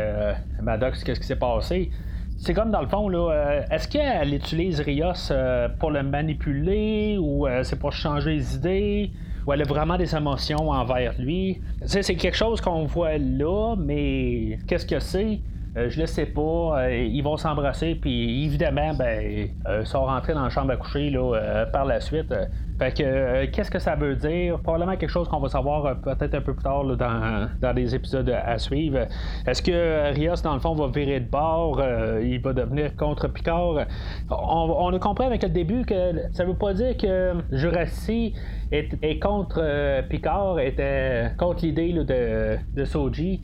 Maddox, 0.62 1.04
qu'est-ce 1.04 1.20
qui 1.20 1.26
s'est 1.26 1.36
passé. 1.36 1.90
C'est 2.38 2.54
comme 2.54 2.70
dans 2.70 2.80
le 2.80 2.86
fond, 2.86 3.08
là, 3.08 3.64
est-ce 3.70 3.88
qu'elle 3.88 4.32
utilise 4.32 4.80
Rios 4.80 5.32
pour 5.78 5.90
le 5.90 6.02
manipuler 6.02 7.18
ou 7.20 7.46
c'est 7.62 7.78
pour 7.78 7.92
changer 7.92 8.36
les 8.36 8.54
idées? 8.54 9.10
Ou 9.46 9.52
elle 9.52 9.62
a 9.62 9.64
vraiment 9.64 9.96
des 9.96 10.14
émotions 10.14 10.70
envers 10.70 11.14
lui? 11.18 11.60
C'est 11.84 12.14
quelque 12.14 12.36
chose 12.36 12.60
qu'on 12.60 12.84
voit 12.84 13.18
là, 13.18 13.74
mais 13.76 14.58
qu'est-ce 14.66 14.86
que 14.86 15.00
c'est? 15.00 15.40
Euh, 15.76 15.90
je 15.90 16.00
le 16.00 16.06
sais 16.06 16.26
pas. 16.26 16.80
Euh, 16.82 16.96
ils 16.96 17.22
vont 17.22 17.36
s'embrasser, 17.36 17.94
puis 17.94 18.44
évidemment, 18.44 18.94
ben, 18.94 19.48
euh, 19.66 19.84
va 19.92 19.98
rentrer 19.98 20.34
dans 20.34 20.42
la 20.42 20.50
chambre 20.50 20.72
à 20.72 20.76
coucher 20.76 21.10
là, 21.10 21.66
par 21.72 21.84
la 21.84 22.00
suite. 22.00 22.34
Fait 22.78 22.96
que, 22.96 23.46
qu'est-ce 23.46 23.70
que 23.70 23.78
ça 23.78 23.96
veut 23.96 24.14
dire? 24.14 24.60
Probablement 24.60 24.96
quelque 24.96 25.10
chose 25.10 25.28
qu'on 25.28 25.40
va 25.40 25.48
savoir 25.48 26.00
peut-être 26.00 26.34
un 26.34 26.40
peu 26.40 26.54
plus 26.54 26.62
tard 26.62 26.84
dans, 26.84 27.48
dans 27.60 27.72
les 27.72 27.94
épisodes 27.94 28.30
à 28.30 28.58
suivre. 28.58 29.06
Est-ce 29.46 29.62
que 29.62 30.12
Rios, 30.14 30.36
dans 30.44 30.54
le 30.54 30.60
fond, 30.60 30.74
va 30.74 30.86
virer 30.86 31.20
de 31.20 31.28
bord? 31.28 31.82
il 32.22 32.40
va 32.40 32.52
devenir 32.52 32.94
contre 32.96 33.28
Picard? 33.28 33.86
On, 34.30 34.92
a 34.94 34.98
compris 34.98 35.26
avec 35.26 35.42
le 35.42 35.48
début 35.48 35.84
que 35.84 36.12
ça 36.32 36.44
veut 36.44 36.54
pas 36.54 36.72
dire 36.72 36.96
que 36.96 37.34
Jurassic 37.50 38.36
est, 38.70 39.18
contre 39.18 40.02
Picard, 40.08 40.60
était 40.60 41.32
contre 41.36 41.64
l'idée 41.64 41.92
de, 41.92 42.58
de 42.74 42.84
Soji. 42.84 43.42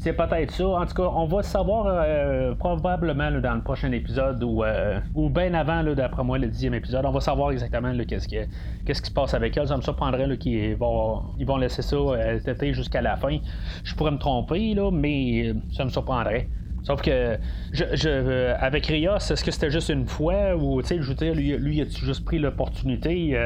C'est 0.00 0.14
peut-être 0.14 0.50
ça. 0.50 0.66
En 0.66 0.86
tout 0.86 0.94
cas, 0.94 1.10
on 1.14 1.26
va 1.26 1.42
savoir 1.42 1.84
euh, 1.86 2.54
probablement 2.54 3.30
dans 3.32 3.54
le 3.54 3.60
prochain 3.60 3.92
épisode 3.92 4.42
ou, 4.42 4.64
euh, 4.64 4.98
ou 5.14 5.28
bien 5.28 5.52
avant, 5.52 5.84
d'après 5.84 6.24
moi, 6.24 6.38
le 6.38 6.46
dixième 6.46 6.72
épisode. 6.72 7.04
On 7.04 7.10
va 7.10 7.20
savoir 7.20 7.50
exactement 7.52 7.92
qu'est-ce, 8.08 8.26
qui, 8.26 8.38
qui 8.86 8.94
se 8.94 9.10
passe 9.10 9.34
avec 9.34 9.58
elle. 9.58 9.68
Ça 9.68 9.76
me 9.76 9.82
surprendrait 9.82 10.38
qu'ils 10.38 10.74
vont, 10.76 11.24
ils 11.38 11.44
vont 11.44 11.58
laisser 11.58 11.82
ça 11.82 11.96
euh, 11.96 12.72
jusqu'à 12.72 13.02
la 13.02 13.16
fin. 13.16 13.40
Je 13.84 13.94
pourrais 13.94 14.12
me 14.12 14.16
tromper, 14.16 14.72
là, 14.72 14.90
mais 14.90 15.52
ça 15.70 15.84
me 15.84 15.90
surprendrait. 15.90 16.48
Sauf 16.82 17.02
que, 17.02 17.36
je, 17.72 18.54
avec 18.54 18.86
Rios, 18.86 19.16
est-ce 19.16 19.44
que 19.44 19.50
c'était 19.50 19.70
juste 19.70 19.90
une 19.90 20.06
fois 20.06 20.56
ou, 20.56 20.80
tu 20.80 20.88
sais, 20.88 21.02
je 21.02 21.08
veux 21.08 21.14
dire, 21.14 21.34
lui, 21.34 21.54
lui 21.58 21.82
a-tu 21.82 22.06
juste 22.06 22.24
pris 22.24 22.38
l'opportunité 22.38 23.38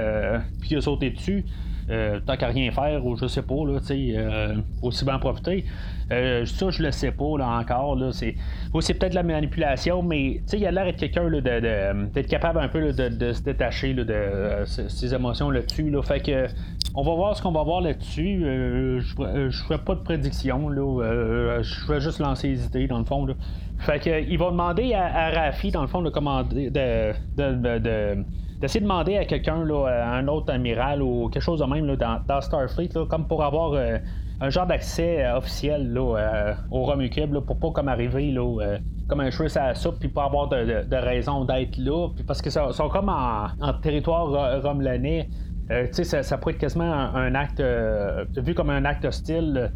puis 0.61 0.71
il 0.71 0.76
a 0.76 0.81
sauté 0.81 1.11
dessus? 1.11 1.45
Euh, 1.90 2.19
tant 2.25 2.37
qu'à 2.38 2.47
rien 2.47 2.71
faire, 2.71 3.05
ou 3.05 3.14
je 3.17 3.26
sais 3.26 3.43
pas, 3.43 3.55
là, 3.67 3.78
euh, 3.90 4.55
aussi 4.81 5.05
bien 5.05 5.19
profiter? 5.19 5.67
Euh, 6.12 6.44
ça, 6.46 6.70
je 6.70 6.82
le 6.82 6.90
sais 6.90 7.12
pas 7.12 7.38
là, 7.38 7.49
encore. 7.58 7.96
Là, 7.96 8.12
c'est, 8.12 8.34
c'est 8.80 8.94
peut-être 8.94 9.14
la 9.14 9.23
manipulation, 9.23 10.02
mais 10.02 10.40
il 10.52 10.66
a 10.66 10.70
l'air 10.70 10.84
d'être 10.84 10.99
quelqu'un 10.99 11.30
de, 11.30 11.40
d'être 11.40 12.28
capable 12.28 12.58
un 12.58 12.68
peu 12.68 12.92
de, 12.92 13.32
se 13.32 13.42
détacher 13.42 13.94
de 13.94 14.64
ses 14.66 15.14
émotions 15.14 15.50
là-dessus. 15.50 15.90
Là, 15.90 16.02
fait 16.02 16.20
que 16.20 16.46
on 16.94 17.02
va 17.02 17.14
voir 17.14 17.37
ce 17.37 17.42
qu'on 17.42 17.52
va 17.52 17.62
voir 17.62 17.80
là-dessus. 17.80 18.40
je 18.40 19.23
ne 19.23 19.50
ferai 19.50 19.78
pas 19.78 19.94
de 19.94 20.00
prédiction. 20.00 20.68
Là, 20.68 21.62
je 21.62 21.92
vais 21.92 22.00
juste 22.00 22.20
lancer 22.20 22.49
les 22.49 22.64
idées, 22.64 22.87
dans 22.87 22.99
le 22.99 23.04
fond. 23.04 23.26
Là. 23.26 23.34
Fait 23.78 23.99
que, 23.99 24.23
il 24.28 24.38
va 24.38 24.50
demander 24.50 24.94
à, 24.94 25.30
Rafi, 25.30 25.70
dans 25.70 25.82
le 25.82 25.88
fond, 25.88 26.02
de 26.02 26.11
commander 26.11 26.70
de, 26.70 27.12
de 27.37 28.25
d'essayer 28.61 28.80
de 28.80 28.84
demander 28.84 29.16
à 29.16 29.25
quelqu'un, 29.25 29.68
à 29.87 30.16
un 30.16 30.28
autre 30.28 30.52
amiral 30.52 31.02
ou 31.02 31.28
quelque 31.28 31.42
chose 31.42 31.61
de 31.61 31.66
même 31.66 31.87
là, 31.87 31.96
dans, 32.26 32.40
Starfleet, 32.40 32.90
comme 33.11 33.26
pour 33.26 33.42
avoir 33.42 33.73
euh, 33.73 33.99
un 34.41 34.50
genre 34.50 34.67
d'accès 34.67 35.25
euh, 35.25 35.37
officiel 35.37 35.93
là, 35.93 36.17
euh, 36.17 36.55
au 36.71 36.85
Romucube, 36.85 37.38
pour 37.41 37.59
pas 37.59 37.71
comme 37.71 37.88
arriver 37.88 38.31
là, 38.31 38.79
comme 39.09 39.21
un 39.21 39.31
cheveu 39.31 39.49
à 39.57 39.69
la 39.69 39.75
soupe, 39.75 39.99
puis 40.00 40.09
pas 40.09 40.25
avoir 40.25 40.49
de, 40.49 40.97
raison 40.97 41.45
d'être 41.45 41.76
là, 41.76 42.09
puis 42.14 42.25
parce 42.25 42.41
que 42.41 42.50
sont 42.50 42.88
comme 42.88 43.09
en, 43.09 43.73
territoire 43.83 44.62
romulanais. 44.62 45.29
ça, 45.93 46.23
ça 46.23 46.38
pourrait 46.38 46.55
être 46.55 46.61
quasiment 46.61 46.93
un, 47.14 47.35
acte 47.35 47.62
vu 48.37 48.55
comme 48.55 48.71
un 48.71 48.85
acte 48.85 49.05
hostile. 49.05 49.73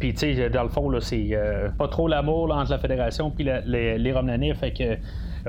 puis, 0.00 0.14
tu 0.14 0.34
sais, 0.34 0.50
dans 0.50 0.62
le 0.62 0.70
fond, 0.70 0.90
c'est 1.00 1.38
pas 1.78 1.88
trop 1.88 2.08
l'amour 2.08 2.54
entre 2.54 2.70
la 2.70 2.78
Fédération 2.78 3.30
puis 3.30 3.44
les, 3.44 3.98
les. 3.98 4.54
Fait 4.54 4.72
que 4.72 4.82
euh, 4.82 4.96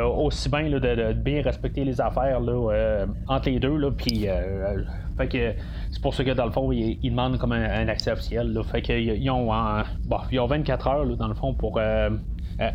aussi 0.03 0.49
bien 0.49 0.69
de, 0.69 1.13
bien 1.13 1.41
respecter 1.41 1.85
les 1.85 2.01
affaires 2.01 2.39
euh, 2.47 3.05
entre 3.27 3.49
les 3.49 3.59
deux. 3.59 3.79
Puis, 3.91 4.27
euh, 4.27 4.83
fait 5.17 5.27
que 5.27 5.53
c'est 5.91 6.01
pour 6.01 6.13
ça 6.13 6.23
que 6.23 6.31
dans 6.31 6.45
le 6.45 6.51
fond, 6.51 6.71
ils, 6.71 7.09
demandent 7.09 7.37
comme 7.37 7.53
un, 7.53 7.87
accès 7.87 8.11
officiel. 8.11 8.57
fait 8.69 8.81
qu'ils 8.81 9.29
ont, 9.29 9.51
ont 9.51 10.47
24 10.47 10.87
heures 10.87 11.17
dans 11.17 11.27
le 11.27 11.33
fond 11.35 11.53
pour 11.53 11.79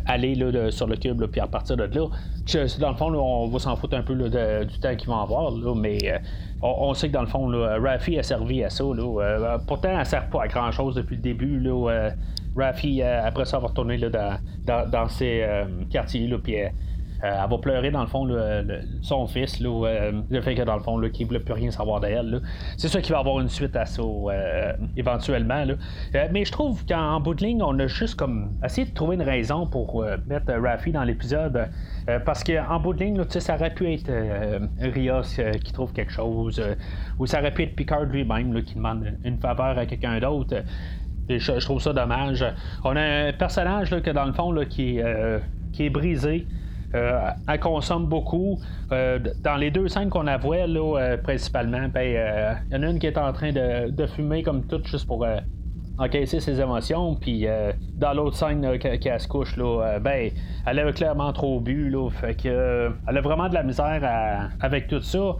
aller 0.05 0.71
sur 0.71 0.87
le 0.87 0.95
cube, 0.95 1.23
puis 1.25 1.41
à 1.41 1.47
partir 1.47 1.77
de 1.77 1.83
là. 1.83 2.07
dans 2.79 2.89
le 2.89 2.97
fond, 2.97 3.13
on 3.13 3.47
va 3.47 3.59
s'en 3.59 3.75
foutre 3.75 3.95
un 3.95 4.01
peu 4.01 4.15
du 4.15 4.79
temps 4.79 4.95
qu'ils 4.95 5.09
vont 5.09 5.19
avoir, 5.19 5.51
mais 5.75 5.99
on, 6.63 6.93
sait 6.95 7.09
que 7.09 7.13
dans 7.13 7.21
le 7.21 7.27
fond, 7.27 7.51
Rafi 7.79 8.17
a 8.17 8.23
servi 8.23 8.63
à 8.63 8.71
ça. 8.71 8.83
pourtant, 9.67 9.89
elle 9.89 9.99
ne 9.99 10.03
sert 10.03 10.27
pas 10.29 10.43
à 10.43 10.47
grand 10.47 10.71
chose 10.71 10.95
depuis 10.95 11.17
le 11.17 11.21
début. 11.21 11.59
Là, 11.59 12.09
Rafi, 12.55 13.03
après 13.03 13.45
ça, 13.45 13.59
va 13.59 13.67
retourner 13.67 13.99
dans, 13.99 14.37
dans, 14.65 14.89
dans, 14.89 15.07
ses 15.07 15.45
quartiers, 15.91 16.27
puis 16.43 16.59
euh, 16.61 16.69
elle 17.21 17.49
va 17.49 17.57
pleurer 17.57 17.91
dans 17.91 18.01
le 18.01 18.07
fond 18.07 18.27
son 19.01 19.27
fils, 19.27 19.61
euh, 19.61 20.11
le 20.29 20.41
fait 20.41 20.55
que 20.55 20.63
dans 20.63 20.75
le 20.75 20.81
fond 20.81 20.99
qu'il 21.09 21.25
ne 21.25 21.27
voulait 21.27 21.39
plus 21.39 21.53
rien 21.53 21.71
savoir 21.71 21.99
d'elle. 21.99 22.41
C'est 22.77 22.87
sûr 22.87 23.01
qu'il 23.01 23.13
va 23.13 23.19
avoir 23.19 23.39
une 23.39 23.49
suite 23.49 23.75
à 23.75 23.85
ça 23.85 24.01
euh, 24.01 24.73
éventuellement. 24.97 25.65
mais 26.31 26.45
je 26.45 26.51
trouve 26.51 26.85
qu'en 26.85 27.19
bout 27.19 27.35
de 27.35 27.45
ligne, 27.45 27.61
on 27.61 27.77
a 27.79 27.87
juste 27.87 28.15
comme 28.15 28.51
essayé 28.63 28.87
de 28.87 28.93
trouver 28.93 29.15
une 29.15 29.21
raison 29.21 29.67
pour 29.67 30.03
mettre 30.27 30.51
Rafi 30.53 30.91
dans 30.91 31.03
l'épisode. 31.03 31.69
parce 32.25 32.43
qu'en 32.43 32.79
bout 32.79 32.93
de 32.93 33.03
ligne, 33.03 33.23
ça 33.29 33.55
aurait 33.55 33.73
pu 33.73 33.91
être 33.93 34.11
Rios 34.79 35.41
qui 35.63 35.73
trouve 35.73 35.93
quelque 35.93 36.11
chose, 36.11 36.61
ou 37.19 37.25
ça 37.25 37.39
aurait 37.39 37.53
pu 37.53 37.63
être 37.63 37.75
Picard 37.75 38.03
lui-même 38.03 38.61
qui 38.63 38.75
demande 38.75 39.05
une 39.23 39.37
faveur 39.37 39.77
à 39.77 39.85
quelqu'un 39.85 40.19
d'autre. 40.19 40.55
Je, 41.29 41.59
trouve 41.59 41.81
ça 41.81 41.93
dommage. 41.93 42.43
On 42.83 42.95
a 42.95 43.27
un 43.27 43.33
personnage 43.33 43.89
que 43.89 44.09
dans 44.09 44.25
le 44.25 44.33
fond 44.33 44.53
qui, 44.69 44.99
qui 45.71 45.85
est 45.85 45.89
brisé. 45.89 46.47
Euh, 46.93 47.29
elle 47.47 47.59
consomme 47.59 48.07
beaucoup. 48.07 48.59
Euh, 48.91 49.19
dans 49.43 49.55
les 49.55 49.71
deux 49.71 49.87
scènes 49.87 50.09
qu'on 50.09 50.27
a 50.27 50.37
là, 50.37 50.97
euh, 50.97 51.17
principalement, 51.17 51.87
ben, 51.87 52.59
il 52.69 52.73
y 52.73 52.77
en 52.77 52.83
a 52.83 52.89
une 52.89 52.99
qui 52.99 53.07
est 53.07 53.17
en 53.17 53.31
train 53.33 53.51
de, 53.51 54.05
fumer 54.07 54.43
comme 54.43 54.65
tout 54.65 54.81
juste 54.83 55.07
pour 55.07 55.25
encaisser 55.97 56.39
ses 56.39 56.59
émotions. 56.59 57.15
Puis 57.15 57.45
dans 57.95 58.13
l'autre 58.13 58.35
scène 58.35 58.77
qui 58.79 59.09
se 59.17 59.27
couche, 59.27 59.55
là, 59.57 59.99
ben, 59.99 60.31
elle 60.65 60.79
a 60.79 60.91
clairement 60.91 61.31
trop 61.33 61.59
bu. 61.59 61.89
Là, 61.89 62.09
fait 62.09 62.35
que, 62.35 62.91
elle 63.07 63.17
a 63.17 63.21
vraiment 63.21 63.47
de 63.47 63.53
la 63.53 63.63
misère 63.63 64.49
avec 64.59 64.87
tout 64.87 65.01
ça. 65.01 65.35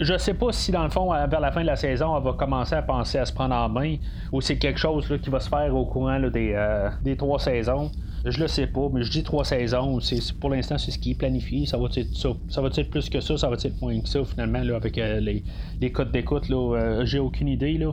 Je 0.00 0.16
sais 0.16 0.34
pas 0.34 0.52
si 0.52 0.72
dans 0.72 0.82
le 0.82 0.90
fond, 0.90 1.12
vers 1.12 1.40
la 1.40 1.52
fin 1.52 1.60
de 1.60 1.66
la 1.66 1.76
saison, 1.76 2.16
elle 2.16 2.24
va 2.24 2.32
commencer 2.32 2.74
à 2.74 2.82
penser 2.82 3.18
à 3.18 3.26
se 3.26 3.32
prendre 3.32 3.54
en 3.54 3.68
main 3.68 3.96
ou 4.32 4.40
c'est 4.40 4.58
quelque 4.58 4.78
chose 4.78 5.06
qui 5.22 5.30
va 5.30 5.38
se 5.38 5.48
faire 5.48 5.74
au 5.74 5.86
courant 5.86 6.18
des 6.20 7.16
trois 7.16 7.38
saisons. 7.38 7.90
Je 8.24 8.40
le 8.40 8.46
sais 8.46 8.68
pas, 8.68 8.88
mais 8.92 9.02
je 9.02 9.10
dis 9.10 9.24
trois 9.24 9.44
saisons. 9.44 9.98
Pour 10.40 10.50
l'instant, 10.50 10.78
c'est 10.78 10.92
ce 10.92 10.98
qui 10.98 11.12
est 11.12 11.14
planifié. 11.14 11.66
Ça 11.66 11.76
va 11.76 11.86
être 11.94 12.14
ça, 12.14 12.30
ça 12.48 12.60
va 12.60 12.68
être 12.68 12.90
plus 12.90 13.08
que 13.08 13.20
ça, 13.20 13.36
ça 13.36 13.48
va 13.48 13.56
être 13.56 13.80
moins 13.80 13.98
que 14.00 14.08
ça 14.08 14.24
finalement 14.24 14.60
avec 14.60 14.96
euh, 14.98 15.18
les, 15.18 15.42
les, 15.80 15.90
codes 15.90 16.12
d'écoute. 16.12 16.48
Euh, 16.50 17.04
j'ai 17.04 17.18
aucune 17.18 17.48
idée. 17.48 17.78
Là. 17.78 17.92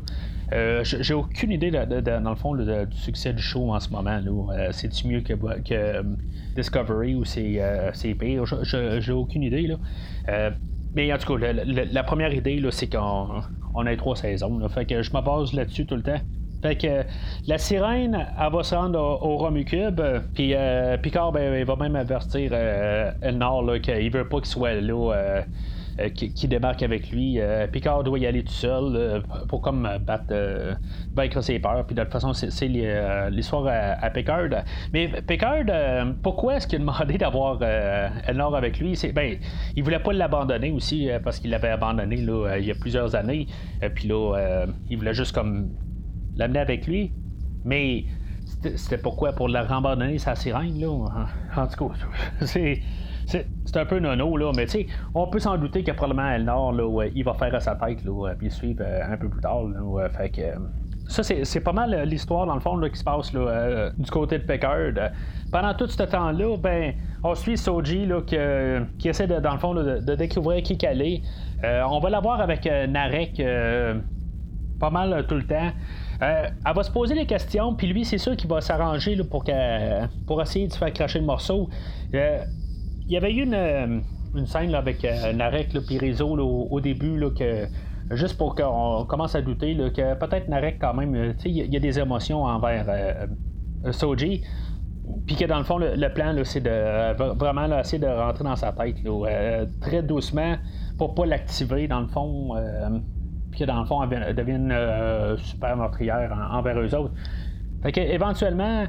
Euh, 0.53 0.83
j'ai 0.83 1.13
aucune 1.13 1.51
idée 1.51 1.71
dans 1.71 2.29
le 2.29 2.35
fond 2.35 2.53
du 2.55 2.65
succès 2.91 3.33
du 3.33 3.41
show 3.41 3.73
en 3.73 3.79
ce 3.79 3.89
moment. 3.89 4.19
Là. 4.19 4.71
c'est-tu 4.71 5.07
mieux 5.07 5.21
que, 5.21 5.33
Discovery 6.55 7.15
ou 7.15 7.25
c'est, 7.25 7.61
c'est 7.93 8.13
pire? 8.13 8.45
J'ai 8.99 9.11
aucune 9.11 9.43
idée. 9.43 9.67
Là. 9.67 10.51
mais 10.93 11.11
en 11.11 11.17
tout 11.17 11.37
cas, 11.37 11.53
la, 11.53 12.03
première 12.03 12.33
idée, 12.33 12.59
là, 12.59 12.69
c'est 12.71 12.87
qu'on 12.87 13.41
on 13.73 13.85
a 13.85 13.95
trois 13.95 14.15
saisons. 14.15 14.59
Là. 14.59 14.69
Fait 14.69 14.85
que 14.85 15.01
je 15.01 15.11
me 15.11 15.21
base 15.21 15.53
là-dessus 15.53 15.85
tout 15.87 15.95
le 15.95 16.03
temps. 16.03 16.21
Fait 16.61 16.75
que 16.75 17.03
la 17.47 17.57
sirène, 17.57 18.27
elle 18.37 18.51
va 18.51 18.63
se 18.63 18.75
rendre 18.75 18.99
au, 18.99 19.37
Romucube, 19.37 20.01
puis 20.33 20.53
euh, 20.53 20.97
Picard, 20.97 21.31
ben, 21.31 21.55
il 21.55 21.65
va 21.65 21.75
même 21.77 21.95
avertir 21.95 22.51
euh, 22.53 23.11
Elnor 23.21 23.63
qu'il 23.81 24.11
veut 24.11 24.27
pas 24.27 24.37
qu'il 24.37 24.47
soit 24.47 24.75
là. 24.75 25.13
Euh, 25.13 25.41
qui, 26.15 26.47
débarque 26.47 26.81
avec 26.81 27.11
lui. 27.11 27.41
Picard 27.73 28.05
doit 28.05 28.17
y 28.19 28.25
aller 28.25 28.41
tout 28.41 28.53
seul 28.53 29.21
pour 29.49 29.61
comme 29.61 29.85
battre, 30.07 30.33
vaincre 31.13 31.41
ses 31.41 31.59
peurs. 31.59 31.85
Puis 31.85 31.93
de 31.93 32.01
toute 32.03 32.13
façon, 32.13 32.31
c'est, 32.31 32.67
l'histoire 33.29 33.67
à, 34.01 34.09
Picard. 34.09 34.63
Mais 34.93 35.09
Picard, 35.27 35.65
pourquoi 36.23 36.55
est-ce 36.55 36.67
qu'il 36.67 36.77
a 36.77 36.79
demandé 36.79 37.17
d'avoir 37.17 37.61
Elnor 38.25 38.55
avec 38.55 38.79
lui? 38.79 38.95
C'est, 38.95 39.11
ben, 39.11 39.39
il 39.75 39.83
voulait 39.83 39.99
pas 39.99 40.13
l'abandonner 40.13 40.71
aussi 40.71 41.09
parce 41.21 41.37
qu'il 41.37 41.51
l'avait 41.51 41.67
abandonné 41.67 42.15
là, 42.15 42.55
il 42.57 42.65
y 42.65 42.71
a 42.71 42.75
plusieurs 42.75 43.13
années. 43.15 43.47
puis 43.93 44.07
là, 44.07 44.65
il 44.89 44.97
voulait 44.97 45.13
juste 45.13 45.35
comme 45.35 45.67
l'amener 46.39 46.59
avec 46.59 46.87
lui. 46.87 47.11
Mais 47.65 48.05
c'était 48.75 48.97
pourquoi? 48.97 49.33
Pour 49.33 49.47
la 49.47 49.63
rembandonner 49.63 50.17
sa 50.17 50.35
sirène, 50.35 50.79
là. 50.79 50.87
En 51.55 51.67
tout 51.67 51.87
cas, 51.87 51.95
c'est. 52.41 52.81
C'est 53.31 53.77
un 53.77 53.85
peu 53.85 53.99
nono, 53.99 54.35
là, 54.37 54.51
mais 54.57 54.65
tu 54.65 54.71
sais, 54.71 54.87
on 55.13 55.27
peut 55.27 55.37
s'en 55.37 55.55
douter 55.55 55.83
que 55.83 55.91
probablement 55.91 56.31
Elnor, 56.31 56.71
là, 56.71 57.07
il 57.13 57.23
va 57.23 57.35
faire 57.35 57.53
à 57.53 57.59
sa 57.59 57.75
tête, 57.75 58.03
là, 58.03 58.33
puis 58.35 58.49
suivre 58.49 58.81
euh, 58.83 59.01
un 59.07 59.17
peu 59.17 59.29
plus 59.29 59.39
tard. 59.39 59.65
Là, 59.65 60.09
fait 60.09 60.31
que, 60.31 60.41
ça, 61.07 61.21
c'est 61.21 61.59
pas 61.59 61.71
mal 61.71 61.93
euh, 61.93 62.05
l'histoire, 62.05 62.47
dans 62.47 62.55
le 62.55 62.59
fond, 62.59 62.75
là, 62.75 62.89
qui 62.89 62.97
se 62.97 63.03
passe 63.03 63.31
là, 63.33 63.41
euh, 63.41 63.91
du 63.99 64.09
côté 64.09 64.39
de 64.39 64.45
Packard. 64.45 65.11
Pendant 65.51 65.75
tout 65.75 65.85
ce 65.85 66.01
temps-là, 66.01 66.57
ben, 66.57 66.95
on 67.23 67.35
suit 67.35 67.55
Soji 67.55 68.07
là, 68.07 68.21
qui 68.23 69.07
essaie, 69.07 69.27
de, 69.27 69.39
dans 69.39 69.53
le 69.53 69.59
fond, 69.59 69.75
de, 69.75 70.15
découvrir 70.15 70.63
qui 70.63 70.75
qu'elle 70.75 71.03
est. 71.03 71.21
on 71.63 71.99
va 71.99 72.09
la 72.09 72.21
voir 72.21 72.41
avec 72.41 72.65
Narek 72.65 73.43
pas 74.79 74.89
mal 74.89 75.25
tout 75.27 75.35
le 75.35 75.45
temps. 75.45 75.71
Euh, 76.21 76.49
elle 76.65 76.75
va 76.75 76.83
se 76.83 76.91
poser 76.91 77.15
des 77.15 77.25
questions, 77.25 77.73
puis 77.75 77.87
lui, 77.87 78.03
c'est 78.03 78.17
sûr 78.17 78.35
qu'il 78.35 78.49
va 78.49 78.59
s'arranger 78.59 79.15
pour, 79.23 79.43
pour 80.27 80.41
essayer 80.41 80.67
de 80.67 80.73
faire 80.73 80.91
cracher 80.91 81.19
le 81.19 81.25
morceau. 81.25 81.69
Euh, 82.13 82.43
il 83.05 83.11
y 83.11 83.17
avait 83.17 83.33
eu 83.33 83.43
une, 83.43 83.53
euh, 83.53 84.45
scène 84.45 84.75
avec 84.75 85.03
Narek 85.03 85.77
puis 85.87 85.97
Rizzo 85.97 86.27
au, 86.27 86.79
début, 86.81 87.19
que, 87.37 87.67
juste 88.11 88.37
pour 88.37 88.53
qu'on 88.53 89.05
commence 89.07 89.33
à 89.35 89.41
douter 89.41 89.75
que 89.75 90.13
peut-être 90.15 90.49
Narek, 90.49 90.77
quand 90.79 90.93
même, 90.93 91.33
il 91.45 91.73
y, 91.73 91.75
a 91.75 91.79
des 91.79 91.99
émotions 91.99 92.43
envers 92.43 93.27
Soji. 93.91 94.43
Puis 95.25 95.35
que 95.35 95.45
dans 95.45 95.57
le 95.57 95.63
fond, 95.63 95.79
le, 95.79 96.13
plan, 96.13 96.35
c'est 96.43 96.61
de 96.61 97.33
vraiment 97.33 97.79
essayer 97.79 97.97
de 97.97 98.07
rentrer 98.07 98.43
dans 98.43 98.55
sa 98.55 98.71
tête 98.73 98.97
très 99.81 100.03
doucement 100.03 100.57
pour 100.99 101.15
pas 101.15 101.25
l'activer, 101.25 101.87
dans 101.87 102.01
le 102.01 102.07
fond 102.07 102.53
puis 103.59 103.65
dans 103.65 103.79
le 103.79 103.85
fond, 103.85 104.05
deviennent 104.07 104.71
euh, 104.71 105.35
super 105.37 105.75
meurtrières 105.75 106.31
envers 106.51 106.79
eux 106.79 106.95
autres. 106.95 107.13
Fait 107.83 107.97
éventuellement, 107.97 108.85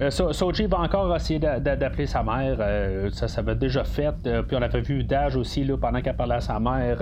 euh, 0.00 0.10
Soji 0.10 0.66
va 0.66 0.80
encore 0.80 1.14
essayer 1.14 1.38
d'appeler 1.38 2.06
sa 2.06 2.22
mère. 2.22 2.56
Euh, 2.60 3.10
ça, 3.12 3.28
ça 3.28 3.42
déjà 3.42 3.84
fait. 3.84 4.14
puis 4.22 4.56
on 4.56 4.62
avait 4.62 4.80
vu 4.80 5.04
Dage 5.04 5.36
aussi, 5.36 5.64
là, 5.64 5.76
pendant 5.76 6.00
qu'elle 6.00 6.16
parlait 6.16 6.36
à 6.36 6.40
sa 6.40 6.58
mère, 6.58 6.98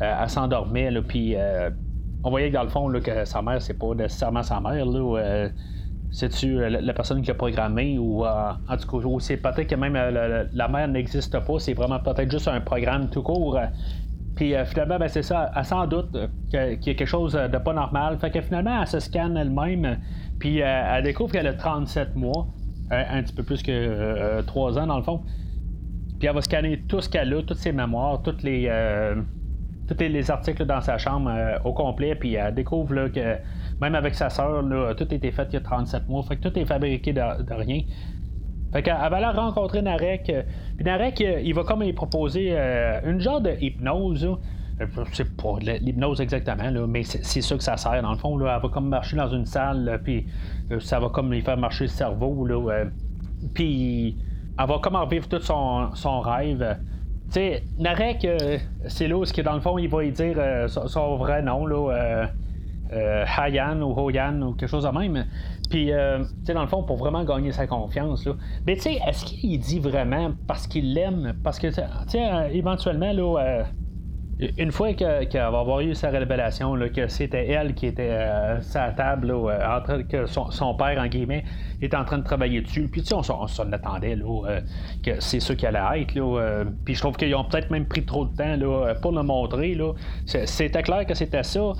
elle 0.00 0.30
s'endormait. 0.30 0.90
Puis 1.02 1.36
on 2.24 2.30
voyait 2.30 2.48
que 2.48 2.54
dans 2.54 2.62
le 2.62 2.70
fond, 2.70 2.90
que 3.00 3.24
sa 3.26 3.42
mère, 3.42 3.60
c'est 3.60 3.78
pas 3.78 3.94
nécessairement 3.94 4.42
sa 4.42 4.58
mère. 4.60 4.86
C'est-tu 6.10 6.58
la, 6.70 6.94
personne 6.94 7.20
qui 7.20 7.30
a 7.30 7.34
programmé 7.34 7.98
ou 7.98 8.24
en 8.24 8.76
tout 8.80 9.00
cas, 9.00 9.08
c'est 9.18 9.36
peut-être 9.36 9.66
que 9.66 9.74
même 9.74 9.94
la 9.94 10.68
mère 10.68 10.88
n'existe 10.88 11.38
pas, 11.38 11.58
c'est 11.58 11.74
vraiment 11.74 11.98
peut-être 11.98 12.30
juste 12.30 12.48
un 12.48 12.60
programme 12.62 13.10
tout 13.10 13.22
court 13.22 13.58
puis 14.36 14.54
euh, 14.54 14.66
finalement, 14.66 14.98
ben, 14.98 15.08
c'est 15.08 15.22
ça, 15.22 15.50
elle 15.56 15.64
sans 15.64 15.86
doute 15.86 16.14
euh, 16.14 16.28
qu'il 16.50 16.88
y 16.88 16.90
a 16.90 16.94
quelque 16.94 17.06
chose 17.06 17.32
de 17.32 17.58
pas 17.58 17.72
normal. 17.72 18.18
Fait 18.18 18.30
que 18.30 18.42
finalement, 18.42 18.82
elle 18.82 18.86
se 18.86 19.00
scanne 19.00 19.36
elle-même, 19.36 19.98
puis 20.38 20.62
euh, 20.62 20.66
elle 20.66 21.04
découvre 21.04 21.32
qu'elle 21.32 21.46
a 21.46 21.54
37 21.54 22.14
mois, 22.14 22.46
un 22.90 23.22
petit 23.22 23.34
peu 23.34 23.42
plus 23.42 23.62
que 23.62 24.42
3 24.42 24.78
ans 24.78 24.86
dans 24.86 24.98
le 24.98 25.02
fond. 25.02 25.22
Puis 26.18 26.28
elle 26.28 26.34
va 26.34 26.42
scanner 26.42 26.82
tout 26.86 27.00
ce 27.00 27.08
qu'elle 27.08 27.32
a, 27.32 27.42
toutes 27.42 27.56
ses 27.56 27.72
mémoires, 27.72 28.22
toutes 28.22 28.42
les, 28.42 28.70
tous 29.88 29.96
les 29.98 30.30
articles 30.30 30.64
dans 30.64 30.80
sa 30.80 30.98
chambre 30.98 31.32
au 31.64 31.72
complet, 31.72 32.14
puis 32.14 32.34
elle 32.34 32.54
découvre 32.54 32.94
là, 32.94 33.08
que 33.08 33.36
même 33.80 33.94
avec 33.94 34.14
sa 34.14 34.30
sœur, 34.30 34.62
tout 34.96 35.06
a 35.10 35.14
été 35.14 35.30
fait 35.32 35.48
il 35.50 35.54
y 35.54 35.56
a 35.56 35.60
37 35.60 36.08
mois. 36.08 36.22
Fait 36.22 36.36
que 36.36 36.48
tout 36.48 36.58
est 36.58 36.64
fabriqué 36.64 37.12
de 37.12 37.54
rien. 37.54 37.80
Fait 38.72 38.82
qu'elle 38.82 38.94
va 38.94 39.16
aller 39.16 39.38
rencontrer 39.38 39.82
Narek. 39.82 40.30
Euh, 40.30 40.42
puis 40.76 40.84
Narek, 40.84 41.20
euh, 41.20 41.40
il 41.42 41.54
va 41.54 41.64
comme 41.64 41.82
lui 41.82 41.92
proposer 41.92 42.48
euh, 42.50 43.00
une 43.04 43.20
genre 43.20 43.40
de 43.40 43.52
hypnose. 43.60 44.28
C'est 45.12 45.36
pas 45.36 45.56
l'hypnose 45.60 46.20
exactement, 46.20 46.86
mais 46.86 47.02
c'est 47.02 47.40
ça 47.40 47.56
que 47.56 47.62
ça 47.62 47.78
sert 47.78 48.02
dans 48.02 48.12
le 48.12 48.18
fond. 48.18 48.38
Elle 48.38 48.44
va 48.44 48.68
comme 48.70 48.90
marcher 48.90 49.16
dans 49.16 49.30
une 49.30 49.46
salle, 49.46 50.00
puis 50.04 50.26
ça 50.80 51.00
va 51.00 51.08
comme 51.08 51.32
lui 51.32 51.40
faire 51.40 51.56
marcher 51.56 51.84
le 51.84 51.88
cerveau. 51.88 52.46
Puis 53.54 54.18
elle 54.58 54.66
va 54.66 54.78
comme 54.82 54.96
revivre 54.96 55.28
tout 55.28 55.40
son, 55.40 55.94
son 55.94 56.20
rêve. 56.20 56.76
Tu 57.28 57.32
sais, 57.32 57.64
Narek, 57.78 58.28
c'est 58.86 59.08
là 59.08 59.16
où, 59.16 59.24
dans 59.24 59.54
le 59.54 59.60
fond, 59.60 59.78
il 59.78 59.88
va 59.88 60.02
lui 60.02 60.12
dire 60.12 60.36
son, 60.66 61.16
vrai 61.16 61.40
nom, 61.40 61.64
là, 61.64 62.26
Hayan 62.92 63.80
ou 63.80 63.98
Hoyan 63.98 64.42
ou 64.42 64.52
quelque 64.52 64.68
chose 64.68 64.84
de 64.84 64.90
même. 64.90 65.24
Puis, 65.68 65.92
euh, 65.92 66.18
tu 66.18 66.24
sais, 66.44 66.54
dans 66.54 66.62
le 66.62 66.68
fond, 66.68 66.82
pour 66.82 66.96
vraiment 66.96 67.24
gagner 67.24 67.52
sa 67.52 67.66
confiance, 67.66 68.24
là. 68.24 68.34
Mais, 68.66 68.76
tu 68.76 68.82
sais, 68.82 68.98
est-ce 69.06 69.24
qu'il 69.24 69.58
dit 69.58 69.78
vraiment 69.78 70.32
parce 70.46 70.66
qu'il 70.66 70.94
l'aime? 70.94 71.34
Parce 71.42 71.58
que, 71.58 71.68
tu 71.68 71.74
sais, 72.08 72.32
euh, 72.32 72.48
éventuellement, 72.52 73.12
là, 73.12 73.38
euh, 73.38 73.64
une 74.58 74.70
fois 74.70 74.92
qu'elle 74.92 75.28
va 75.32 75.46
avoir 75.46 75.80
eu 75.80 75.94
sa 75.94 76.10
révélation, 76.10 76.74
là, 76.74 76.88
que 76.88 77.08
c'était 77.08 77.48
elle 77.48 77.74
qui 77.74 77.86
était 77.86 78.10
à 78.10 78.60
sa 78.60 78.90
table, 78.90 79.28
là, 79.28 79.78
en 79.78 79.82
train, 79.82 80.02
que 80.02 80.26
son, 80.26 80.74
père, 80.74 81.00
en 81.00 81.06
guillemets, 81.06 81.44
est 81.80 81.94
en 81.94 82.04
train 82.04 82.18
de 82.18 82.24
travailler 82.24 82.60
dessus. 82.60 82.88
Puis, 82.90 83.00
tu 83.00 83.08
sais, 83.08 83.14
on, 83.14 83.22
s'en 83.22 83.72
attendait, 83.72 84.14
là, 84.14 84.60
que 85.02 85.20
c'est 85.20 85.40
ça 85.40 85.54
qu'elle 85.54 85.76
allait 85.76 86.02
être, 86.02 86.14
là. 86.14 86.64
puis, 86.84 86.94
je 86.94 87.00
trouve 87.00 87.16
qu'ils 87.16 87.34
ont 87.34 87.44
peut-être 87.44 87.70
même 87.70 87.86
pris 87.86 88.04
trop 88.04 88.26
de 88.26 88.36
temps, 88.36 88.56
là, 88.56 88.94
pour 89.00 89.12
le 89.12 89.22
montrer, 89.22 89.74
là. 89.74 89.94
C'était 90.26 90.82
clair 90.82 91.06
que 91.06 91.14
c'était 91.14 91.42
ça. 91.42 91.72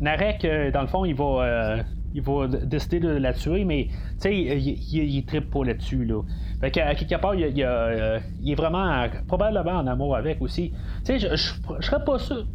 Narek, 0.00 0.44
dans 0.72 0.82
le 0.82 0.88
fond, 0.88 1.04
il 1.04 1.14
va 1.14 1.84
il 2.14 2.22
va 2.22 2.46
décider 2.46 3.00
de 3.00 3.08
la 3.08 3.32
tuer, 3.32 3.64
mais 3.64 3.88
il, 4.24 4.30
il, 4.30 5.14
il 5.14 5.24
tripe 5.24 5.50
pas 5.50 5.64
là-dessus. 5.64 6.04
Là. 6.04 6.22
Fait 6.60 6.70
qu'à 6.70 6.94
quelque 6.94 7.20
part, 7.20 7.34
il, 7.34 7.60
est 7.60 8.54
vraiment 8.54 9.06
probablement 9.26 9.72
en 9.72 9.86
amour 9.86 10.16
avec 10.16 10.40
aussi. 10.40 10.72
Je, 11.06 11.18
je, 11.18 11.26
je 11.36 11.86
serais 11.86 12.04
pas 12.04 12.18
sûr, 12.18 12.46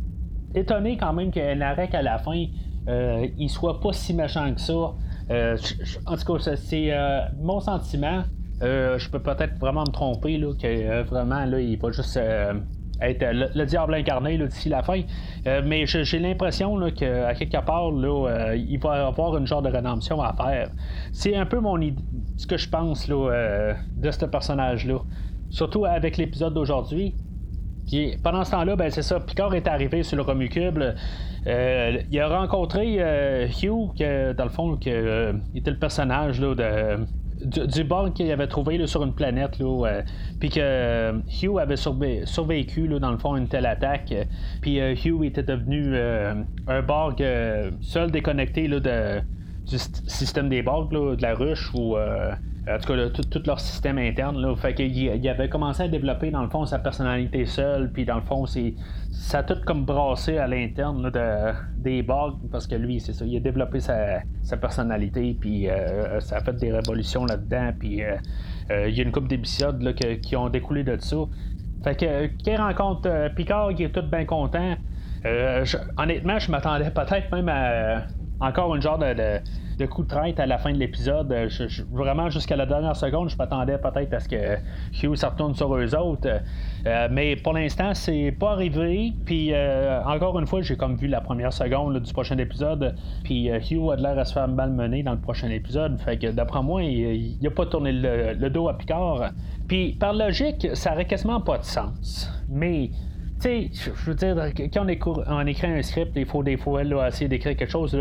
étonné 0.55 0.97
quand 0.97 1.13
même 1.13 1.31
arrête 1.61 1.93
à 1.93 2.01
la 2.01 2.17
fin, 2.17 2.45
il 2.87 3.49
soit 3.49 3.79
pas 3.81 3.93
si 3.93 4.13
méchant 4.13 4.53
que 4.53 4.61
ça. 4.61 4.73
en 4.73 6.17
tout 6.17 6.33
cas, 6.33 6.55
c'est 6.55 6.91
mon 7.41 7.59
sentiment. 7.59 8.23
je 8.61 9.09
peux 9.09 9.19
peut-être 9.19 9.59
vraiment 9.59 9.81
me 9.81 9.91
tromper 9.91 10.37
là, 10.37 10.53
que 10.53 11.03
vraiment 11.03 11.45
là, 11.45 11.59
il 11.59 11.77
va 11.77 11.91
juste 11.91 12.17
être 13.01 13.25
le, 13.55 13.65
diable 13.65 13.93
incarné 13.95 14.37
d'ici 14.37 14.69
la 14.69 14.83
fin. 14.83 15.01
Euh, 15.47 15.61
mais 15.65 15.85
j'ai 15.85 16.19
l'impression 16.19 16.79
qu'à 16.91 17.33
quelque 17.33 17.65
part, 17.65 17.91
euh, 17.91 18.55
il 18.55 18.79
va 18.79 19.07
avoir 19.07 19.37
une 19.37 19.47
genre 19.47 19.61
de 19.61 19.69
rédemption 19.69 20.21
à 20.21 20.33
faire. 20.33 20.69
C'est 21.11 21.35
un 21.35 21.45
peu 21.45 21.59
mon 21.59 21.79
ce 22.37 22.47
que 22.47 22.57
je 22.57 22.69
pense 22.69 23.07
euh, 23.09 23.73
de 23.97 24.11
ce 24.11 24.25
personnage-là. 24.25 24.99
Surtout 25.49 25.85
avec 25.85 26.17
l'épisode 26.17 26.53
d'aujourd'hui. 26.53 27.15
pendant 28.23 28.43
ce 28.43 28.51
temps-là, 28.51 28.75
ben, 28.75 28.91
c'est 28.91 29.01
ça, 29.01 29.19
Picard 29.19 29.55
est 29.55 29.67
arrivé 29.67 30.03
sur 30.03 30.17
le 30.17 30.23
Romucube. 30.23 30.79
il 31.45 32.19
a 32.19 32.27
rencontré 32.27 32.97
Hugh, 33.63 33.89
que, 33.97 34.33
dans 34.33 34.43
le 34.43 34.49
fond, 34.49 34.75
qui 34.77 34.89
était 34.89 35.71
le 35.71 35.79
personnage 35.79 36.39
de 36.39 36.97
du, 37.41 37.67
du 37.67 37.85
qu'il 38.13 38.31
avait 38.31 38.47
trouvé 38.47 38.85
sur 38.87 39.03
une 39.03 39.13
planète, 39.13 39.59
là, 39.59 40.01
puis 40.39 40.49
que 40.49 40.59
euh, 40.59 41.13
Hugh 41.41 41.59
avait 41.59 41.77
survécu 41.77 42.87
dans 42.87 43.11
le 43.11 43.17
fond 43.17 43.35
une 43.35 43.47
telle 43.47 43.65
attaque, 43.65 44.13
puis 44.61 44.79
euh, 44.79 44.93
Hugh 44.93 45.23
était 45.23 45.43
devenu 45.43 45.91
euh, 45.93 46.33
un 46.67 46.81
Borg 46.81 47.23
seul 47.81 48.11
déconnecté 48.11 48.67
du 48.67 49.77
système 49.77 50.49
des 50.49 50.61
Borg, 50.61 50.91
de 50.91 51.21
la 51.21 51.33
ruche 51.33 51.71
ou 51.73 51.95
en 52.67 52.77
tout 52.77 52.93
cas, 52.93 53.09
tout, 53.09 53.41
leur 53.45 53.59
système 53.59 53.97
interne. 53.97 54.39
Là, 54.39 54.55
fait 54.55 54.73
qu'il 54.73 54.95
il 54.95 55.29
avait 55.29 55.49
commencé 55.49 55.83
à 55.83 55.87
développer, 55.87 56.29
dans 56.31 56.43
le 56.43 56.49
fond, 56.49 56.65
sa 56.65 56.79
personnalité 56.79 57.45
seule, 57.45 57.91
puis 57.91 58.05
dans 58.05 58.15
le 58.15 58.21
fond, 58.21 58.45
c'est, 58.45 58.73
ça 59.11 59.39
a 59.39 59.43
tout 59.43 59.57
comme 59.65 59.85
brassé 59.85 60.37
à 60.37 60.47
l'interne 60.47 61.09
de, 61.09 61.53
des 61.77 62.03
bugs, 62.03 62.37
parce 62.51 62.67
que 62.67 62.75
lui, 62.75 62.99
c'est 62.99 63.13
ça, 63.13 63.25
il 63.25 63.37
a 63.37 63.39
développé 63.39 63.79
sa, 63.79 64.21
personnalité, 64.59 65.35
puis 65.39 65.69
euh, 65.69 66.19
ça 66.19 66.37
a 66.37 66.43
fait 66.43 66.53
des 66.53 66.71
révolutions 66.71 67.25
là-dedans, 67.25 67.71
puis 67.77 68.03
euh, 68.03 68.15
euh, 68.71 68.89
il 68.89 68.95
y 68.95 68.99
a 68.99 69.03
une 69.03 69.11
couple 69.11 69.27
d'épisodes 69.27 69.95
qui 70.21 70.35
ont 70.35 70.49
découlé 70.49 70.83
de 70.83 70.97
ça. 70.99 71.17
Fait 71.83 71.95
que, 71.95 72.25
qu'il 72.27 72.57
rencontre 72.57 73.33
Picard, 73.35 73.73
qui 73.73 73.83
est 73.83 73.89
tout 73.89 74.03
bien 74.03 74.25
content. 74.25 74.75
honnêtement, 75.97 76.39
je 76.39 76.51
m'attendais 76.51 76.91
peut-être 76.91 77.31
même 77.31 77.49
à 77.49 78.03
encore 78.41 78.75
une 78.75 78.81
genre 78.81 78.97
de 78.97 79.39
coup 79.87 80.03
de 80.03 80.07
traite 80.07 80.39
à 80.39 80.45
la 80.45 80.57
fin 80.57 80.71
de 80.71 80.77
l'épisode. 80.77 81.31
Euh, 81.31 81.49
vraiment, 81.91 82.29
jusqu'à 82.29 82.55
la 82.55 82.65
dernière 82.65 82.95
seconde, 82.95 83.29
je 83.29 83.37
m'attendais 83.37 83.77
peut-être 83.77 84.13
à 84.13 84.19
ce 84.19 84.29
que 84.29 84.55
Hugh 85.01 85.15
se 85.15 85.25
retourne 85.25 85.55
sur 85.55 85.75
eux 85.75 85.95
autres. 85.95 86.41
Euh, 86.85 87.07
mais 87.11 87.35
pour 87.35 87.53
l'instant, 87.53 87.93
c'est 87.93 88.35
pas 88.37 88.51
arrivé. 88.51 89.13
Puis 89.25 89.53
euh, 89.53 90.01
encore 90.03 90.37
une 90.39 90.47
fois, 90.47 90.61
j'ai 90.61 90.75
comme 90.75 90.95
vu 90.95 91.07
la 91.07 91.21
première 91.21 91.53
seconde 91.53 91.99
du 91.99 92.13
prochain 92.13 92.37
épisode. 92.37 92.95
Puis 93.23 93.47
Hugh 93.47 93.91
a 93.91 93.95
l'air 93.95 94.17
à 94.17 94.25
se 94.25 94.33
faire 94.33 94.47
malmener 94.47 95.03
dans 95.03 95.13
le 95.13 95.21
prochain 95.21 95.49
épisode. 95.49 95.99
Fait 95.99 96.17
que 96.17 96.27
d'après 96.27 96.61
moi, 96.61 96.83
il, 96.83 97.37
n'a 97.41 97.49
pas 97.49 97.65
tourné 97.65 97.91
le, 97.91 98.49
dos 98.49 98.69
à 98.69 98.77
Picard. 98.77 99.31
Puis 99.67 99.93
par 99.93 100.13
logique, 100.13 100.67
ça 100.73 100.93
aurait 100.93 101.05
quasiment 101.05 101.41
pas 101.41 101.57
de 101.57 101.65
sens. 101.65 102.31
Mais 102.49 102.89
tu 103.41 103.47
sais, 103.47 103.69
je 103.73 104.05
veux 104.05 104.15
dire, 104.15 104.35
quand 104.73 104.85
on, 105.27 105.47
écrit 105.47 105.67
un 105.67 105.81
script, 105.81 106.11
il 106.15 106.25
faut 106.25 106.43
des 106.43 106.57
fois 106.57 106.83
là, 106.83 107.07
essayer 107.07 107.27
d'écrire 107.27 107.55
quelque 107.55 107.71
chose 107.71 107.97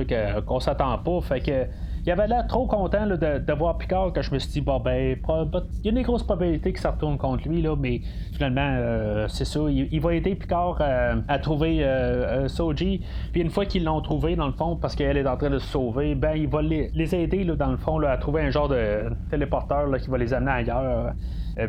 qu'on 0.47 0.61
s'attend 0.61 0.99
pas. 0.99 1.21
Fait 1.21 1.41
que 1.41 1.67
il 2.09 2.13
avait 2.13 2.27
l'air 2.27 2.47
trop 2.47 2.67
content 2.67 3.07
de, 3.07 3.53
voir 3.53 3.77
Picard 3.77 4.15
que 4.15 4.23
je 4.23 4.33
me 4.33 4.39
suis 4.39 4.51
dit, 4.51 4.61
bon, 4.63 4.81
ben, 4.81 5.15
il 5.19 5.85
y 5.85 5.89
a 5.89 5.91
une 5.91 6.03
grosse 6.03 6.23
probabilité 6.23 6.73
que 6.73 6.81
ça 6.81 6.93
retourne 6.93 7.19
contre 7.19 7.47
lui, 7.47 7.61
là, 7.61 7.77
mais 7.77 8.01
finalement, 8.33 8.67
euh, 8.79 9.29
c'est 9.29 9.45
ça. 9.45 9.61
Il, 9.69 10.01
va 10.01 10.15
aider 10.15 10.35
Picard 10.35 10.79
euh, 10.81 11.17
à 11.29 11.39
trouver 11.39 11.85
euh, 11.85 12.49
Soji. 12.49 13.03
Puis 13.33 13.43
une 13.43 13.51
fois 13.51 13.67
qu'ils 13.67 13.85
l'ont 13.85 14.01
trouvé, 14.01 14.37
dans 14.37 14.47
le 14.47 14.55
fond, 14.55 14.77
parce 14.77 14.97
qu'elle 14.97 15.19
est 15.19 15.27
en 15.27 15.37
train 15.37 15.51
de 15.51 15.59
se 15.59 15.67
sauver, 15.67 16.15
ben, 16.15 16.33
il 16.35 16.49
va 16.49 16.63
les, 16.63 17.15
aider, 17.15 17.45
là, 17.45 17.57
dans 17.57 17.71
le 17.71 17.77
fond, 17.77 18.01
à 18.03 18.17
trouver 18.17 18.41
un 18.41 18.51
genre 18.51 18.69
de 18.69 19.11
téléporteur 19.31 19.87
qui 19.99 20.09
va 20.09 20.17
les 20.17 20.33
amener 20.33 20.53
ailleurs. 20.53 21.13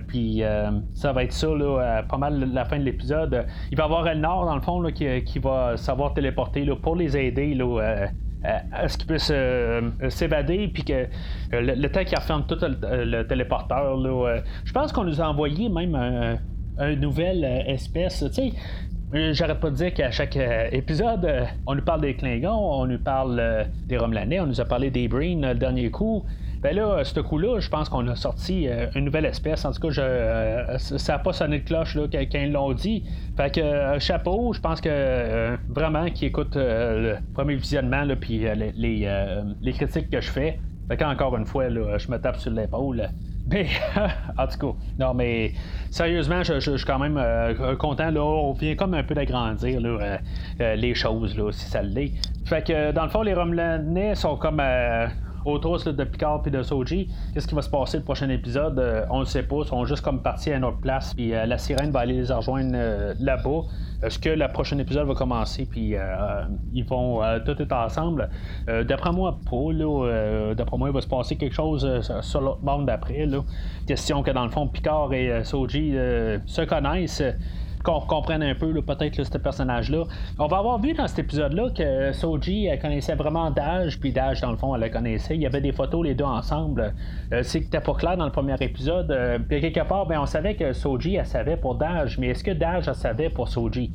Puis 0.08 0.44
ça 0.94 1.14
va 1.14 1.24
être 1.24 1.34
ça, 1.34 1.48
là, 1.48 2.04
pas 2.08 2.18
mal 2.18 2.54
la 2.54 2.66
fin 2.66 2.78
de 2.78 2.84
l'épisode. 2.84 3.46
Il 3.72 3.78
va 3.78 3.84
y 3.84 3.86
avoir 3.86 4.08
El 4.08 4.22
Nord, 4.22 4.46
dans 4.46 4.56
le 4.56 4.62
fond, 4.62 4.82
là, 4.82 4.92
qui, 4.92 5.40
va 5.40 5.78
savoir 5.78 6.14
téléporter 6.14 6.66
là, 6.66 6.76
pour 6.76 6.96
les 6.96 7.18
aider 7.18 7.54
là, 7.56 8.08
à 8.44 8.88
ce 8.88 8.98
qu'il 8.98 9.08
puisse 9.08 9.32
euh, 9.34 9.90
s'évader, 10.10 10.70
puis 10.74 10.84
que 10.84 10.94
euh, 10.94 11.08
le, 11.54 11.90
temps 11.90 12.04
qu'il 12.04 12.18
referme 12.18 12.46
tout 12.48 12.58
le, 12.62 13.24
téléporteur, 13.24 13.98
là, 13.98 14.42
je 14.64 14.72
pense 14.72 14.92
qu'on 14.94 15.04
nous 15.04 15.22
a 15.22 15.28
envoyé 15.28 15.70
même 15.70 15.96
un, 15.96 16.38
un 16.78 16.96
nouvelle 16.96 17.44
espèce. 17.68 18.24
Tu 18.34 18.34
sais, 18.34 18.54
J'arrête 19.32 19.60
pas 19.60 19.72
de 19.72 19.76
dire 19.76 19.92
qu'à 19.92 20.12
chaque 20.12 20.38
épisode, 20.72 21.28
on 21.66 21.74
nous 21.74 21.82
parle 21.82 22.02
des 22.02 22.14
Klingons, 22.14 22.82
on 22.82 22.86
nous 22.86 23.00
parle 23.00 23.66
des 23.88 23.98
Romelanais, 23.98 24.40
on 24.40 24.46
nous 24.46 24.62
a 24.62 24.66
parlé 24.66 24.92
des 24.92 25.08
Breen 25.08 25.48
le 25.48 25.56
dernier 25.56 25.90
coup. 25.90 26.24
Ben 26.62 26.76
là, 26.76 27.02
ce 27.06 27.22
coup-là, 27.22 27.60
je 27.60 27.70
pense 27.70 27.88
qu'on 27.88 28.06
a 28.10 28.16
sorti 28.16 28.68
euh, 28.68 28.88
une 28.94 29.06
nouvelle 29.06 29.26
espèce. 29.26 29.64
En 29.64 29.72
tout 29.72 29.80
cas, 29.80 29.90
je, 29.92 30.02
euh, 30.02 30.78
ça 30.78 31.14
n'a 31.14 31.20
pas 31.20 31.32
sonné 31.32 31.60
de 31.60 31.64
cloche 31.64 31.96
là, 31.96 32.04
quand 32.12 32.38
ils 32.38 32.52
l'ont 32.52 32.74
dit. 32.74 33.06
Fait 33.38 33.54
que 33.54 33.62
euh, 33.62 34.00
chapeau, 34.00 34.52
je 34.52 34.60
pense 34.60 34.82
que 34.82 35.58
vraiment 35.70 36.10
qui 36.10 36.26
écoute 36.26 36.56
le 36.56 37.16
premier 37.34 37.56
visionnement 37.56 38.04
puis 38.20 38.46
les, 38.76 39.74
critiques 39.74 40.10
que 40.10 40.20
je 40.20 40.30
fais. 40.30 40.60
Fait 40.90 40.98
qu'encore 40.98 41.38
une 41.38 41.46
fois, 41.46 41.70
là, 41.70 41.98
je 41.98 42.12
me 42.12 42.18
tape 42.18 42.38
sur 42.38 42.52
l'épaule. 42.52 43.10
Mais, 43.50 43.68
en 44.38 44.46
tout 44.46 44.60
cas, 44.60 44.80
non, 45.00 45.16
mais 45.16 45.54
sérieusement, 45.90 46.44
je, 46.44 46.60
suis 46.60 46.86
quand 46.86 47.00
même 47.00 47.20
content. 47.78 48.12
Là, 48.12 48.22
on 48.22 48.54
vient 48.54 48.76
comme 48.76 48.94
un 48.94 49.02
peu 49.02 49.16
d'agrandir 49.16 49.82
les 50.60 50.94
choses, 50.94 51.36
là, 51.36 51.52
si 51.52 51.66
ça 51.66 51.82
l'est. 51.82 52.12
Fait 52.46 52.64
que, 52.64 52.92
dans 52.92 53.06
le 53.06 53.10
fond, 53.10 53.24
les 53.24 53.34
Romelanais 53.34 54.14
sont 54.14 54.36
comme 54.36 54.62
autour 55.50 55.78
de 55.84 56.04
Picard 56.04 56.42
et 56.46 56.50
de 56.50 56.62
Soji. 56.62 57.10
Qu'est-ce 57.34 57.48
qui 57.48 57.56
va 57.56 57.62
se 57.62 57.70
passer 57.70 57.98
le 57.98 58.04
prochain 58.04 58.30
épisode? 58.30 58.80
Euh, 58.80 59.06
On 59.10 59.20
ne 59.20 59.26
sait 59.26 59.44
pas. 59.44 59.58
Ils 59.64 59.68
sont 59.68 59.86
juste 59.86 60.02
comme 60.02 60.22
partis 60.22 60.52
à 60.52 60.58
une 60.58 60.64
autre 60.64 60.80
place. 60.80 61.14
Puis 61.14 61.34
euh, 61.34 61.46
la 61.46 61.58
sirène 61.58 61.92
va 61.92 62.02
aller 62.02 62.22
les 62.22 62.32
rejoindre 62.32 62.72
euh, 62.74 63.14
là-bas. 63.20 63.62
Est-ce 64.04 64.20
que 64.20 64.30
le 64.30 64.48
prochain 64.48 64.78
épisode 64.78 65.08
va 65.08 65.14
commencer 65.14 65.66
puis 65.70 65.94
ils 66.74 66.86
vont 66.86 67.20
tout 67.46 67.62
être 67.62 67.74
ensemble? 67.74 68.30
D'après 68.66 69.12
moi, 69.12 69.38
pas. 69.44 70.54
D'après 70.56 70.78
moi, 70.78 70.88
il 70.88 70.94
va 70.94 71.02
se 71.02 71.08
passer 71.08 71.36
quelque 71.36 71.54
chose 71.54 71.86
sur 72.22 72.40
l'autre 72.40 72.64
monde 72.64 72.86
d'après. 72.86 73.28
Question 73.88 74.24
que 74.24 74.32
dans 74.32 74.46
le 74.46 74.52
fond, 74.52 74.70
Picard 74.70 75.12
et 75.12 75.44
Soji 75.44 75.96
se 76.46 76.62
connaissent 76.62 77.22
qu'on 77.90 78.02
comprenne 78.02 78.44
un 78.44 78.56
peu 78.56 78.74
peut-être 78.82 79.24
ce 79.24 79.38
personnage-là. 79.38 80.04
On 80.38 80.48
va 80.48 80.58
avoir 80.58 80.80
vu 80.80 80.94
dans 80.94 81.08
cet 81.08 81.20
épisode-là 81.20 81.70
que 81.76 82.12
Soji 82.12 82.68
connaissait 82.82 83.16
vraiment 83.16 83.50
Dage, 83.52 84.00
puis 84.00 84.12
Dage, 84.12 84.42
dans 84.42 84.52
le 84.52 84.58
fond, 84.58 84.76
elle 84.76 84.82
la 84.82 84.90
connaissait. 84.90 85.36
Il 85.36 85.42
y 85.42 85.46
avait 85.46 85.62
des 85.62 85.72
photos 85.72 86.06
les 86.06 86.16
deux 86.16 86.26
ensemble. 86.26 86.94
Euh, 87.34 87.42
c'est 87.44 87.70
pas 87.70 87.94
clair 87.94 88.18
dans 88.18 88.26
le 88.26 88.32
premier 88.32 88.56
épisode. 88.60 89.12
Euh, 89.12 89.40
puis 89.40 89.62
quelque 89.62 89.88
part, 89.88 90.06
ben, 90.06 90.20
on 90.22 90.26
savait 90.26 90.56
que 90.56 90.74
Soji, 90.74 91.16
elle 91.16 91.26
savait 91.26 91.58
pour 91.58 91.76
Dage, 91.76 92.18
mais 92.18 92.28
est-ce 92.28 92.44
que 92.44 92.52
Dage, 92.52 92.88
elle 92.88 92.96
savait 92.96 93.30
pour 93.30 93.48
Soji? 93.48 93.92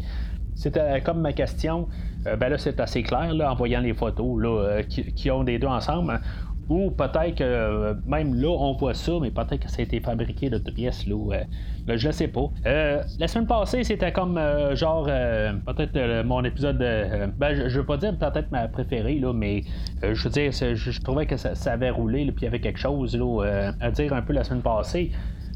C'était 0.54 1.00
comme 1.00 1.20
ma 1.20 1.32
question. 1.32 1.88
Euh, 2.26 2.36
ben 2.36 2.48
là, 2.48 2.58
c'est 2.58 2.78
assez 2.80 3.02
clair 3.02 3.34
là, 3.34 3.52
en 3.52 3.54
voyant 3.54 3.80
les 3.80 3.92
photos 3.92 4.40
là, 4.40 4.82
qui, 4.88 5.12
qui, 5.12 5.30
ont 5.30 5.44
des 5.44 5.58
deux 5.58 5.66
ensemble. 5.66 6.20
Ou 6.68 6.90
peut-être 6.90 7.34
que 7.36 7.44
euh, 7.44 7.94
même 8.06 8.34
là, 8.34 8.48
on 8.48 8.72
voit 8.74 8.94
ça, 8.94 9.12
mais 9.20 9.30
peut-être 9.30 9.60
que 9.60 9.70
ça 9.70 9.80
a 9.80 9.82
été 9.82 10.00
fabriqué 10.00 10.48
de 10.48 10.58
pièces. 10.58 11.06
Là, 11.06 11.14
euh, 11.32 11.96
je 11.96 12.06
ne 12.06 12.12
sais 12.12 12.28
pas. 12.28 12.46
Euh, 12.66 13.02
la 13.18 13.28
semaine 13.28 13.46
passée, 13.46 13.84
c'était 13.84 14.12
comme 14.12 14.40
genre 14.74 15.04
peut-être 15.04 16.24
mon 16.24 16.42
épisode. 16.44 16.78
ben, 16.78 17.54
je, 17.54 17.62
ne 17.62 17.68
veux 17.68 17.84
pas 17.84 17.98
dire 17.98 18.16
peut-être 18.16 18.50
ma 18.50 18.68
préférée, 18.68 19.18
là, 19.18 19.32
mais 19.32 19.62
je 20.02 20.24
veux 20.24 20.30
dire, 20.30 20.52
je, 20.52 21.00
trouvais 21.02 21.26
que 21.26 21.36
ça, 21.36 21.72
avait 21.72 21.90
roulé, 21.90 22.24
puis 22.26 22.42
il 22.42 22.44
y 22.44 22.48
avait 22.48 22.60
quelque 22.60 22.78
chose 22.78 23.16
là, 23.16 23.72
à 23.80 23.90
dire 23.90 24.12
un 24.14 24.22
peu 24.22 24.32
la 24.32 24.44
semaine 24.44 24.62
passée. 24.62 25.10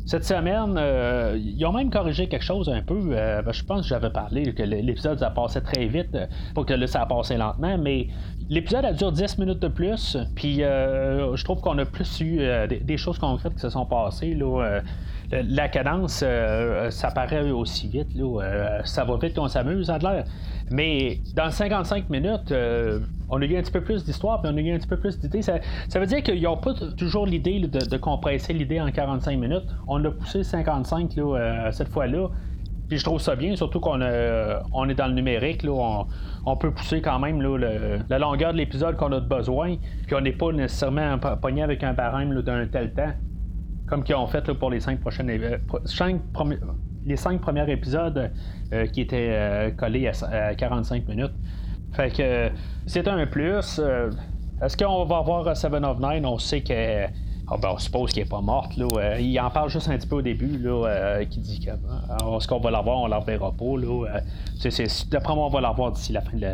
Cette 0.09 0.25
semaine, 0.25 0.81
ils 1.37 1.67
ont 1.67 1.73
même 1.73 1.91
corrigé 1.91 2.29
quelque 2.29 2.45
chose 2.45 2.71
un 2.71 2.81
peu. 2.81 3.11
Ben, 3.11 3.53
je 3.53 3.63
pense 3.63 3.83
que 3.83 3.89
j'avais 3.89 4.09
parlé 4.09 4.55
que 4.55 4.63
l'épisode 4.63 5.19
ça 5.19 5.29
passait 5.29 5.61
très 5.61 5.87
vite, 5.87 6.17
pas 6.55 6.65
que 6.65 6.73
là 6.73 6.87
ça 6.87 7.05
passé 7.05 7.37
lentement, 7.37 7.77
mais 7.77 8.09
L'épisode 8.51 8.87
a 8.87 8.95
duré 8.95 9.13
10 9.13 9.39
minutes 9.39 9.59
de 9.59 9.69
plus, 9.69 10.17
puis 10.35 10.63
euh, 10.63 11.37
je 11.37 11.45
trouve 11.45 11.61
qu'on 11.61 11.77
a 11.77 11.85
plus 11.85 12.21
eu 12.21 12.39
euh, 12.41 12.67
des, 12.67 12.97
choses 12.97 13.19
concrètes 13.19 13.53
qui 13.53 13.61
se 13.61 13.69
sont 13.69 13.85
passées. 13.85 14.33
Là, 14.33 14.63
euh, 14.65 14.81
la 15.31 15.69
cadence, 15.69 16.25
ça 16.91 17.11
paraît 17.11 17.51
aussi 17.51 17.89
vite. 17.89 18.15
Là, 18.15 18.81
ça 18.85 19.05
va 19.05 19.17
vite, 19.17 19.39
on 19.39 19.49
s'amuse, 19.49 19.91
à 19.91 19.99
l'air. 19.99 20.25
Mais 20.71 21.21
dans 21.35 21.51
55 21.51 22.11
minutes, 22.11 22.53
on 23.31 23.41
a 23.41 23.45
eu 23.45 23.57
un 23.57 23.63
petit 23.63 23.73
peu 23.73 23.83
plus 23.83 24.05
d'histoire, 24.05 24.41
puis 24.41 24.51
on 24.53 24.57
a 24.57 24.61
eu 24.61 24.75
un 24.75 24.79
petit 24.79 24.89
peu 24.89 24.97
plus 24.97 25.19
d'idées. 25.19 25.43
Ça, 25.43 25.61
veut 25.95 26.07
dire 26.07 26.23
qu'ils 26.23 26.43
n'ont 26.43 26.57
pas 26.57 26.75
toujours 26.97 27.27
l'idée 27.27 27.61
de, 27.61 27.97
compresser 27.97 28.53
l'idée 28.53 28.81
en 28.81 28.91
45 28.91 29.39
minutes. 29.39 29.65
On 29.87 30.05
a 30.05 30.11
poussé 30.11 30.43
55 30.43 31.17
là, 31.17 31.71
cette 31.73 31.89
fois-là. 31.89 32.29
Puis 32.89 32.97
je 32.97 33.05
trouve 33.05 33.21
ça 33.21 33.37
bien, 33.37 33.55
surtout 33.55 33.81
qu'on 33.81 34.01
on 34.73 34.89
est 34.89 34.95
dans 34.95 35.09
le 35.09 35.13
numérique, 35.13 35.63
là, 35.63 36.07
on, 36.47 36.57
peut 36.57 36.71
pousser 36.71 37.03
quand 37.03 37.19
même 37.19 37.43
la 37.43 38.19
longueur 38.19 38.53
de 38.53 38.59
l'épisode 38.59 38.97
qu'on 38.97 39.13
a 39.13 39.21
besoin, 39.21 39.77
puis 40.07 40.17
on 40.17 40.23
n'est 40.23 40.33
pas 40.33 40.53
nécessairement 40.53 41.19
pogné 41.19 41.63
avec 41.63 41.85
un 41.85 41.93
barème 41.93 42.41
d'un 42.41 42.67
tel 42.67 42.95
temps, 42.95 43.13
comme 43.89 44.05
qu'ils 44.05 44.15
ont 44.15 44.27
fait 44.27 44.53
pour 44.53 44.71
les 44.71 44.81
cinq 44.81 45.01
prochaines 45.01 45.31
les 47.09 47.17
cinq 47.17 47.41
premiers 47.41 47.71
épisodes 47.71 48.31
euh, 48.73 48.87
qui 48.87 49.01
étaient 49.01 49.31
euh, 49.31 49.71
collés 49.71 50.09
à, 50.09 50.55
45 50.55 51.09
minutes. 51.09 51.33
Fait 51.93 52.11
que 52.11 52.51
c'est 52.87 53.09
un 53.09 53.27
plus. 53.27 53.79
Euh, 53.79 54.11
est-ce 54.63 54.77
qu'on 54.77 55.05
va 55.05 55.21
voir 55.23 55.57
Seven 55.57 55.85
of 55.85 55.99
Nine? 56.01 56.27
On 56.27 56.39
sait 56.39 56.61
que. 56.61 57.07
Ah, 57.51 57.57
ben, 57.57 57.71
on 57.73 57.79
suppose 57.79 58.13
qu'elle 58.13 58.25
n'est 58.25 58.29
pas 58.29 58.43
morte. 58.43 58.73
Il 58.77 59.41
en 59.41 59.49
parle 59.49 59.71
juste 59.71 59.89
un 59.89 59.97
petit 59.97 60.07
peu 60.07 60.17
au 60.17 60.23
début, 60.23 60.61
qui 61.31 61.41
dit 61.41 61.67
est-ce 61.67 62.47
qu'on 62.47 62.61
va 62.61 62.71
la 62.71 62.83
voir, 62.83 62.99
on 62.99 63.07
la 63.07 63.17
reverra 63.17 63.53
pas. 63.53 64.21
D'après 65.11 65.35
moi, 65.35 65.47
on 65.47 65.49
va 65.49 65.63
la 65.63 65.71
voir 65.71 65.93
d'ici 65.93 66.13
la 66.13 66.21
fin 66.21 66.37
de 66.37 66.47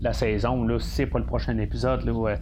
la, 0.00 0.12
saison. 0.12 0.62
Là, 0.62 0.78
si 0.78 0.90
c'est 0.90 1.06
pas 1.06 1.18
le 1.18 1.24
prochain 1.24 1.58
épisode, 1.58 2.04
là, 2.04 2.36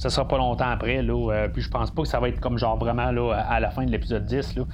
ça 0.00 0.10
sera 0.10 0.26
pas 0.26 0.38
longtemps 0.38 0.70
après. 0.70 1.02
Là, 1.02 1.48
puis 1.52 1.62
je 1.62 1.70
pense 1.70 1.90
pas 1.90 2.02
que 2.02 2.08
ça 2.08 2.20
va 2.20 2.28
être 2.28 2.40
comme 2.40 2.58
genre 2.58 2.78
vraiment 2.78 3.10
là, 3.10 3.34
à 3.34 3.60
la 3.60 3.70
fin 3.70 3.84
de 3.84 3.90
l'épisode 3.90 4.24
10. 4.24 4.56
Là 4.56 4.64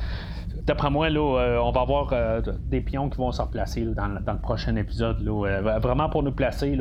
d'après 0.67 0.91
moi, 0.91 1.09
là, 1.09 1.21
euh, 1.21 1.59
on 1.59 1.71
va 1.71 1.81
avoir 1.83 2.11
euh, 2.13 2.41
des 2.69 2.81
pions 2.81 3.09
qui 3.09 3.19
vont 3.19 3.31
se 3.33 3.41
replacer 3.41 3.85
dans, 3.85 4.09
le 4.09 4.39
prochain 4.41 4.75
épisode. 4.77 5.27
Euh, 5.27 5.79
vraiment 5.79 6.09
pour 6.09 6.23
nous 6.23 6.33
placer 6.33 6.77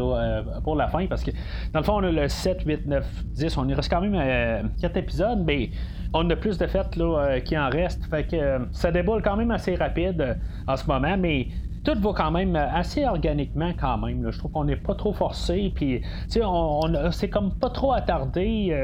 pour 0.63 0.75
la 0.75 0.87
fin. 0.87 1.05
Parce 1.07 1.23
que 1.23 1.31
dans 1.71 1.79
le 1.79 1.85
fond, 1.85 1.93
on 1.97 2.03
a 2.03 2.11
le 2.11 2.27
7, 2.27 2.63
8, 2.65 2.87
9, 2.87 3.23
10. 3.25 3.57
On 3.57 3.67
y 3.69 3.73
reste 3.73 3.89
quand 3.89 4.01
même 4.01 4.15
à 4.15 4.67
4 4.81 4.97
épisodes, 4.97 5.43
mais 5.45 5.69
on 6.13 6.27
a 6.29 6.35
plus 6.35 6.57
de 6.57 6.67
fêtes 6.67 6.97
qui 7.45 7.57
en 7.57 7.69
restent. 7.69 8.05
Fait 8.05 8.25
que 8.25 8.67
ça 8.71 8.91
déboule 8.91 9.21
quand 9.21 9.37
même 9.37 9.51
assez 9.51 9.75
rapide 9.75 10.37
en 10.67 10.75
ce 10.75 10.87
moment, 10.87 11.15
mais 11.17 11.47
tout 11.85 11.99
va 11.99 12.13
quand 12.13 12.31
même 12.31 12.55
assez 12.55 13.05
organiquement 13.05 13.71
quand 13.79 13.97
même. 13.99 14.29
Je 14.31 14.37
trouve 14.37 14.51
qu'on 14.51 14.65
n'est 14.65 14.75
pas 14.75 14.95
trop 14.95 15.13
forcé. 15.13 15.71
Puis, 15.73 16.01
on, 16.41 16.79
on 16.83 17.11
c'est 17.11 17.29
comme 17.29 17.53
pas 17.53 17.69
trop 17.69 17.93
attardé 17.93 18.75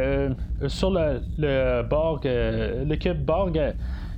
sur 0.68 0.92
le, 0.92 1.22
le 1.38 1.84
Borg, 1.84 2.22
le 2.26 2.96
cube 2.96 3.26
Borg 3.26 3.60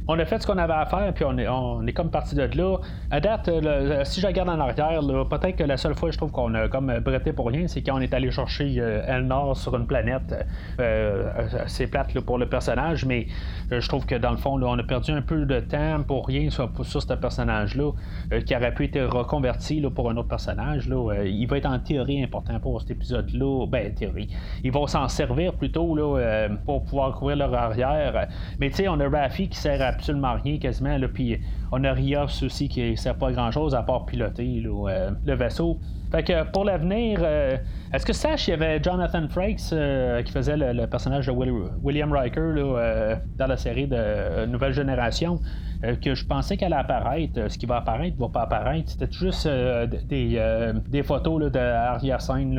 on 0.07 0.19
a 0.19 0.25
fait 0.25 0.41
ce 0.41 0.47
qu'on 0.47 0.57
avait 0.57 0.73
à 0.73 0.85
faire, 0.85 1.13
puis 1.13 1.23
on 1.25 1.37
est, 1.37 1.47
on 1.47 1.85
est 1.87 1.93
comme 1.93 2.09
parti 2.09 2.35
de 2.35 2.41
là. 2.41 2.77
À 3.09 3.19
date, 3.21 3.47
euh, 3.47 4.03
si 4.03 4.19
je 4.19 4.27
regarde 4.27 4.49
en 4.49 4.59
arrière, 4.59 4.99
peut-être 5.29 5.55
que 5.55 5.63
la 5.63 5.77
seule 5.77 5.95
fois 5.95 6.11
je 6.11 6.17
trouve 6.17 6.31
qu'on 6.31 6.53
a 6.55 6.67
comme 6.67 6.99
bretté 6.99 7.31
pour 7.31 7.47
rien, 7.47 7.67
c'est 7.67 7.81
quand 7.81 7.95
on 7.95 8.01
est 8.01 8.13
allé 8.13 8.29
chercher 8.29 8.75
euh, 8.79 9.05
Elnor 9.07 9.55
sur 9.55 9.75
une 9.77 9.87
planète. 9.87 10.45
Euh, 10.79 11.31
c'est 11.67 11.87
plate 11.87 12.19
pour 12.21 12.37
le 12.37 12.47
personnage, 12.47 13.05
mais 13.05 13.27
je 13.71 13.87
trouve 13.87 14.05
que 14.05 14.15
dans 14.15 14.31
le 14.31 14.37
fond, 14.37 14.61
on 14.61 14.77
a 14.77 14.83
perdu 14.83 15.11
un 15.11 15.21
peu 15.21 15.45
de 15.45 15.59
temps 15.61 16.03
pour 16.05 16.27
rien 16.27 16.49
sur, 16.49 16.69
sur 16.83 17.01
ce 17.01 17.13
personnage-là, 17.13 17.91
qui 18.45 18.55
aurait 18.55 18.73
pu 18.73 18.85
être 18.85 19.01
reconverti 19.05 19.81
pour 19.95 20.09
un 20.09 20.17
autre 20.17 20.27
personnage. 20.27 20.89
Il 21.25 21.47
va 21.47 21.57
être 21.57 21.65
en 21.65 21.79
théorie 21.79 22.23
important 22.23 22.59
pour 22.59 22.81
cet 22.81 22.91
épisode-là. 22.91 23.65
Ben, 23.67 23.93
théorie. 23.93 24.29
Ils 24.63 24.71
vont 24.71 24.87
s'en 24.87 25.07
servir 25.07 25.53
plutôt 25.53 25.97
pour 26.65 26.83
pouvoir 26.83 27.13
couvrir 27.13 27.37
leur 27.37 27.53
arrière. 27.53 28.27
Mais 28.59 28.69
tu 28.69 28.77
sais, 28.77 28.87
on 28.87 28.99
a 28.99 29.09
Rafi 29.09 29.49
qui 29.49 29.57
sert 29.57 29.81
à 29.81 29.92
absolument 29.93 30.35
rien 30.43 30.57
quasiment. 30.57 30.97
Là, 30.97 31.07
puis 31.07 31.39
on 31.71 31.83
a 31.83 31.93
Rios 31.93 32.43
aussi 32.43 32.69
qui 32.69 32.91
ne 32.91 32.95
sert 32.95 33.15
pas 33.15 33.31
grand 33.31 33.51
chose 33.51 33.73
à 33.73 33.81
part 33.81 34.05
piloter 34.05 34.63
euh, 34.65 35.11
le 35.25 35.33
vaisseau. 35.33 35.79
Fait 36.11 36.23
que 36.23 36.43
pour 36.51 36.65
l'avenir, 36.65 37.19
euh, 37.23 37.57
est-ce 37.91 38.05
que 38.05 38.13
sache 38.13 38.47
il 38.47 38.51
y 38.51 38.53
avait 38.53 38.81
Jonathan 38.81 39.27
Frakes 39.27 39.73
euh, 39.73 40.21
qui 40.21 40.31
faisait 40.31 40.55
le, 40.55 40.85
personnage 40.85 41.25
de 41.25 41.31
William 41.81 42.13
Riker 42.13 42.53
dans 43.35 43.47
la 43.47 43.57
série 43.57 43.87
de 43.87 44.45
Nouvelle 44.45 44.73
Génération 44.73 45.39
que 46.01 46.15
je 46.15 46.25
pensais 46.25 46.55
qu'elle 46.55 46.71
allait 46.71 46.83
apparaître. 46.83 47.51
Ce 47.51 47.57
qui 47.57 47.65
va 47.65 47.77
apparaître 47.77 48.15
va 48.17 48.29
pas 48.29 48.43
apparaître. 48.43 48.91
C'était 48.91 49.11
juste 49.11 49.49
des, 50.07 51.03
photos 51.03 51.41
là, 51.41 51.49
de 51.49 51.59
arrière-scène 51.59 52.57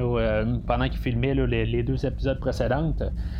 pendant 0.66 0.88
qu'il 0.88 0.98
filmait 0.98 1.34
les, 1.34 1.82
deux 1.84 2.04
épisodes 2.04 2.40
précédents. 2.40 2.92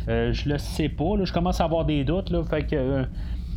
je 0.07 0.49
le 0.49 0.57
sais 0.57 0.89
pas. 0.89 1.13
je 1.23 1.33
commence 1.33 1.59
à 1.59 1.65
avoir 1.65 1.85
des 1.85 2.03
doutes. 2.03 2.31
Là, 2.31 2.43
fait 2.45 2.65
que 2.65 3.05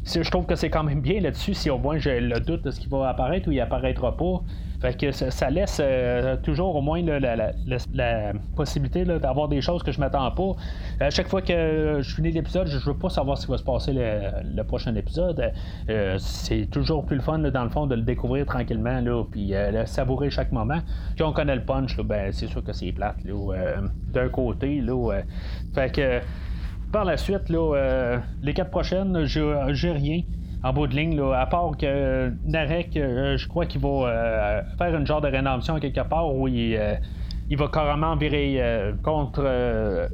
je 0.08 0.30
trouve 0.30 0.46
que 0.46 0.54
c'est 0.54 0.70
quand 0.70 0.84
même 0.84 1.00
bien 1.00 1.20
là-dessus 1.20 1.54
si 1.54 1.70
au 1.70 1.78
moins 1.78 1.98
j'ai 1.98 2.20
le 2.20 2.40
doute 2.40 2.62
de 2.62 2.70
ce 2.70 2.80
qui 2.80 2.88
va 2.88 3.08
apparaître 3.08 3.48
ou 3.48 3.52
il 3.52 3.60
apparaîtra 3.60 4.16
pas. 4.16 4.42
Fait 4.80 4.96
que 4.96 5.10
ça, 5.10 5.50
laisse 5.50 5.80
euh, 5.82 6.36
toujours 6.36 6.76
au 6.76 6.80
moins 6.80 7.02
la, 7.02 8.32
possibilité 8.54 9.04
d'avoir 9.04 9.48
des 9.48 9.60
choses 9.60 9.82
que 9.82 9.90
je 9.90 9.98
m'attends 9.98 10.30
pas. 10.30 10.54
À 11.00 11.10
chaque 11.10 11.26
fois 11.26 11.42
que 11.42 11.98
je 12.00 12.14
finis 12.14 12.30
l'épisode, 12.30 12.68
je 12.68 12.78
veux 12.78 12.96
pas 12.96 13.10
savoir 13.10 13.36
ce 13.38 13.46
qui 13.46 13.50
va 13.50 13.58
se 13.58 13.64
passer 13.64 13.92
le, 13.92 14.62
prochain 14.62 14.94
épisode. 14.94 15.52
Euh, 15.88 16.16
c'est 16.18 16.68
toujours 16.70 17.04
plus 17.04 17.16
le 17.16 17.22
fun 17.22 17.38
dans 17.38 17.64
le 17.64 17.70
fond 17.70 17.86
de 17.88 17.96
le 17.96 18.02
découvrir 18.02 18.46
tranquillement 18.46 19.00
là, 19.00 19.24
puis 19.28 19.52
euh, 19.54 19.84
savourer 19.86 20.30
chaque 20.30 20.52
moment. 20.52 20.78
Quand 21.18 21.28
on 21.28 21.32
connaît 21.32 21.56
le 21.56 21.64
punch, 21.64 21.96
ben, 22.00 22.32
c'est 22.32 22.46
sûr 22.46 22.62
que 22.62 22.72
c'est 22.72 22.92
plate 22.92 23.16
d'un 24.12 24.28
côté. 24.28 24.80
Là, 24.80 25.22
fait 25.74 25.92
que 25.92 26.20
par 26.92 27.04
la 27.04 27.16
suite, 27.16 27.50
euh, 27.50 28.18
les 28.42 28.54
quatre 28.54 28.70
prochaines, 28.70 29.24
j'ai 29.24 29.92
rien 29.92 30.22
en 30.64 30.72
bout 30.72 30.86
de 30.86 30.96
ligne, 30.96 31.20
à 31.34 31.46
part 31.46 31.76
que 31.78 32.32
Narek, 32.44 32.96
euh, 32.96 33.36
je 33.36 33.46
crois 33.46 33.66
qu'il 33.66 33.80
va 33.80 33.88
euh, 33.88 34.62
faire 34.76 34.96
une 34.96 35.06
genre 35.06 35.20
de 35.20 35.28
rédemption 35.28 35.78
quelque 35.78 36.00
part 36.00 36.34
où 36.34 36.48
il, 36.48 36.76
va 37.56 37.68
carrément 37.68 38.16
virer 38.16 38.60
contre, 39.04 39.42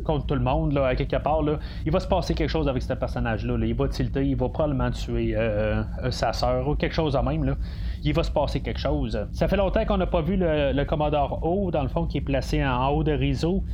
tout 0.04 0.34
le 0.34 0.40
monde, 0.40 0.76
à 0.76 0.94
quelque 0.94 1.16
part. 1.16 1.40
Il 1.86 1.92
va 1.92 2.00
se 2.00 2.06
passer 2.06 2.34
quelque 2.34 2.50
chose 2.50 2.68
avec 2.68 2.82
ce 2.82 2.92
personnage-là. 2.92 3.56
Il 3.62 3.74
va 3.74 3.88
tilter, 3.88 4.26
il 4.26 4.36
va 4.36 4.48
probablement 4.50 4.90
tuer 4.90 5.34
sa 6.10 6.32
sœur 6.32 6.68
ou 6.68 6.74
quelque 6.74 6.94
chose 6.94 7.14
de 7.14 7.18
même. 7.18 7.56
Il 8.04 8.12
va 8.12 8.22
se 8.22 8.30
passer 8.30 8.60
quelque 8.60 8.80
chose. 8.80 9.18
Ça 9.32 9.48
fait 9.48 9.56
longtemps 9.56 9.84
qu'on 9.86 9.96
n'a 9.96 10.06
pas 10.06 10.20
vu 10.20 10.36
le, 10.36 10.72
le 10.72 10.84
Commodore 10.84 11.40
O, 11.42 11.70
dans 11.70 11.82
le 11.82 11.88
fond, 11.88 12.04
qui 12.06 12.18
est 12.18 12.20
placé 12.20 12.64
en 12.64 12.88
haut 12.88 13.02
de 13.02 13.12
Rizzo 13.12 13.64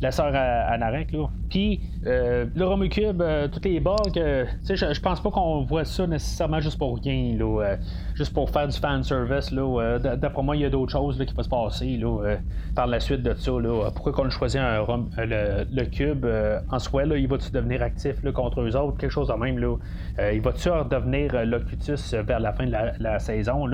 la 0.00 0.10
sœur 0.10 0.32
à, 0.34 0.76
Narek. 0.78 1.12
Là. 1.12 1.28
Puis, 1.48 1.80
euh, 2.06 2.46
le 2.54 2.64
Romucube, 2.64 3.22
euh, 3.22 3.48
toutes 3.48 3.64
les 3.64 3.80
bugs, 3.80 3.96
euh, 4.16 4.44
je, 4.68 4.74
je 4.74 5.00
pense 5.00 5.20
pas 5.20 5.30
qu'on 5.30 5.62
voit 5.64 5.84
ça 5.84 6.06
nécessairement 6.06 6.60
juste 6.60 6.78
pour 6.78 6.98
rien, 6.98 7.36
là, 7.36 7.62
euh, 7.62 7.76
juste 8.14 8.32
pour 8.32 8.50
faire 8.50 8.68
du 8.68 8.78
fan 8.78 9.02
service. 9.02 9.50
Là, 9.50 9.98
d'après 9.98 10.42
moi, 10.42 10.56
il 10.56 10.62
y 10.62 10.64
a 10.64 10.70
d'autres 10.70 10.92
choses 10.92 11.22
qui 11.24 11.34
vont 11.34 11.42
se 11.42 11.48
passer 11.48 11.96
là, 11.96 12.36
par 12.74 12.86
la 12.86 13.00
suite 13.00 13.22
de 13.22 13.34
ça. 13.34 13.52
Pourquoi 13.94 14.12
qu'on 14.12 14.30
choisit 14.30 14.60
un, 14.60 14.84
le, 15.18 15.84
cube 15.84 16.26
en 16.70 16.78
soi, 16.78 17.04
il 17.04 17.28
va-tu 17.28 17.50
devenir 17.50 17.82
actif 17.82 18.20
contre 18.32 18.60
eux 18.62 18.76
autres, 18.76 18.96
quelque 18.98 19.10
chose 19.10 19.28
de 19.28 19.34
même. 19.34 19.58
Il 20.32 20.40
va-tu 20.40 20.68
devenir 20.90 21.44
locutus 21.44 22.14
vers 22.14 22.40
la 22.40 22.52
fin 22.52 22.66
de 22.66 22.72
la, 22.98 23.18
saison? 23.18 23.66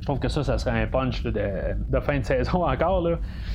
Je 0.00 0.04
trouve 0.04 0.18
que 0.18 0.28
ça, 0.28 0.42
ça 0.42 0.58
serait 0.58 0.82
un 0.82 0.86
punch 0.86 1.22
de, 1.22 2.00
fin 2.00 2.18
de 2.18 2.24
saison 2.24 2.64
encore. 2.64 3.08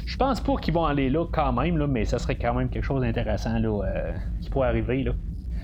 Je 0.06 0.17
pense 0.17 0.41
pas 0.41 0.56
qu'ils 0.58 0.73
vont 0.73 0.86
aller 0.86 1.10
là 1.10 1.25
quand 1.32 1.53
même, 1.53 1.86
mais 1.88 2.06
ça 2.06 2.19
serait 2.19 2.36
quand 2.36 2.53
même 2.53 2.69
quelque 2.69 2.86
chose 2.86 3.01
d'intéressant 3.01 3.56
euh, 3.63 4.12
qui 4.41 4.49
pourrait 4.49 4.67
arriver. 4.67 5.03
Là. 5.03 5.12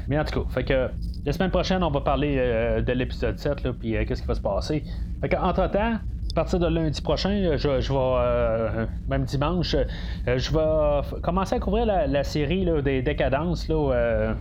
Mais 0.09 0.19
en 0.19 0.25
tout 0.25 0.41
cas, 0.41 0.49
fait 0.49 0.63
que 0.63 0.89
la 1.25 1.31
semaine 1.31 1.51
prochaine, 1.51 1.83
on 1.83 1.91
va 1.91 2.01
parler 2.01 2.35
euh, 2.37 2.81
de 2.81 2.91
l'épisode 2.91 3.37
7, 3.37 3.63
là, 3.63 3.73
puis 3.73 3.95
euh, 3.95 4.05
qu'est-ce 4.05 4.21
qui 4.21 4.27
va 4.27 4.35
se 4.35 4.41
passer. 4.41 4.83
Fait 5.21 5.37
entre-temps, 5.37 5.93
à 5.93 6.33
partir 6.35 6.59
de 6.59 6.67
lundi 6.67 7.01
prochain, 7.01 7.55
je, 7.55 7.67
vais, 7.93 8.87
même 9.07 9.23
dimanche, 9.23 9.75
je 10.27 10.51
vais 10.51 11.21
commencer 11.21 11.55
à 11.55 11.59
couvrir 11.59 11.85
la, 11.85 12.23
série 12.23 12.67
des 12.83 13.01
décadences. 13.01 13.67
Là, 13.67 14.35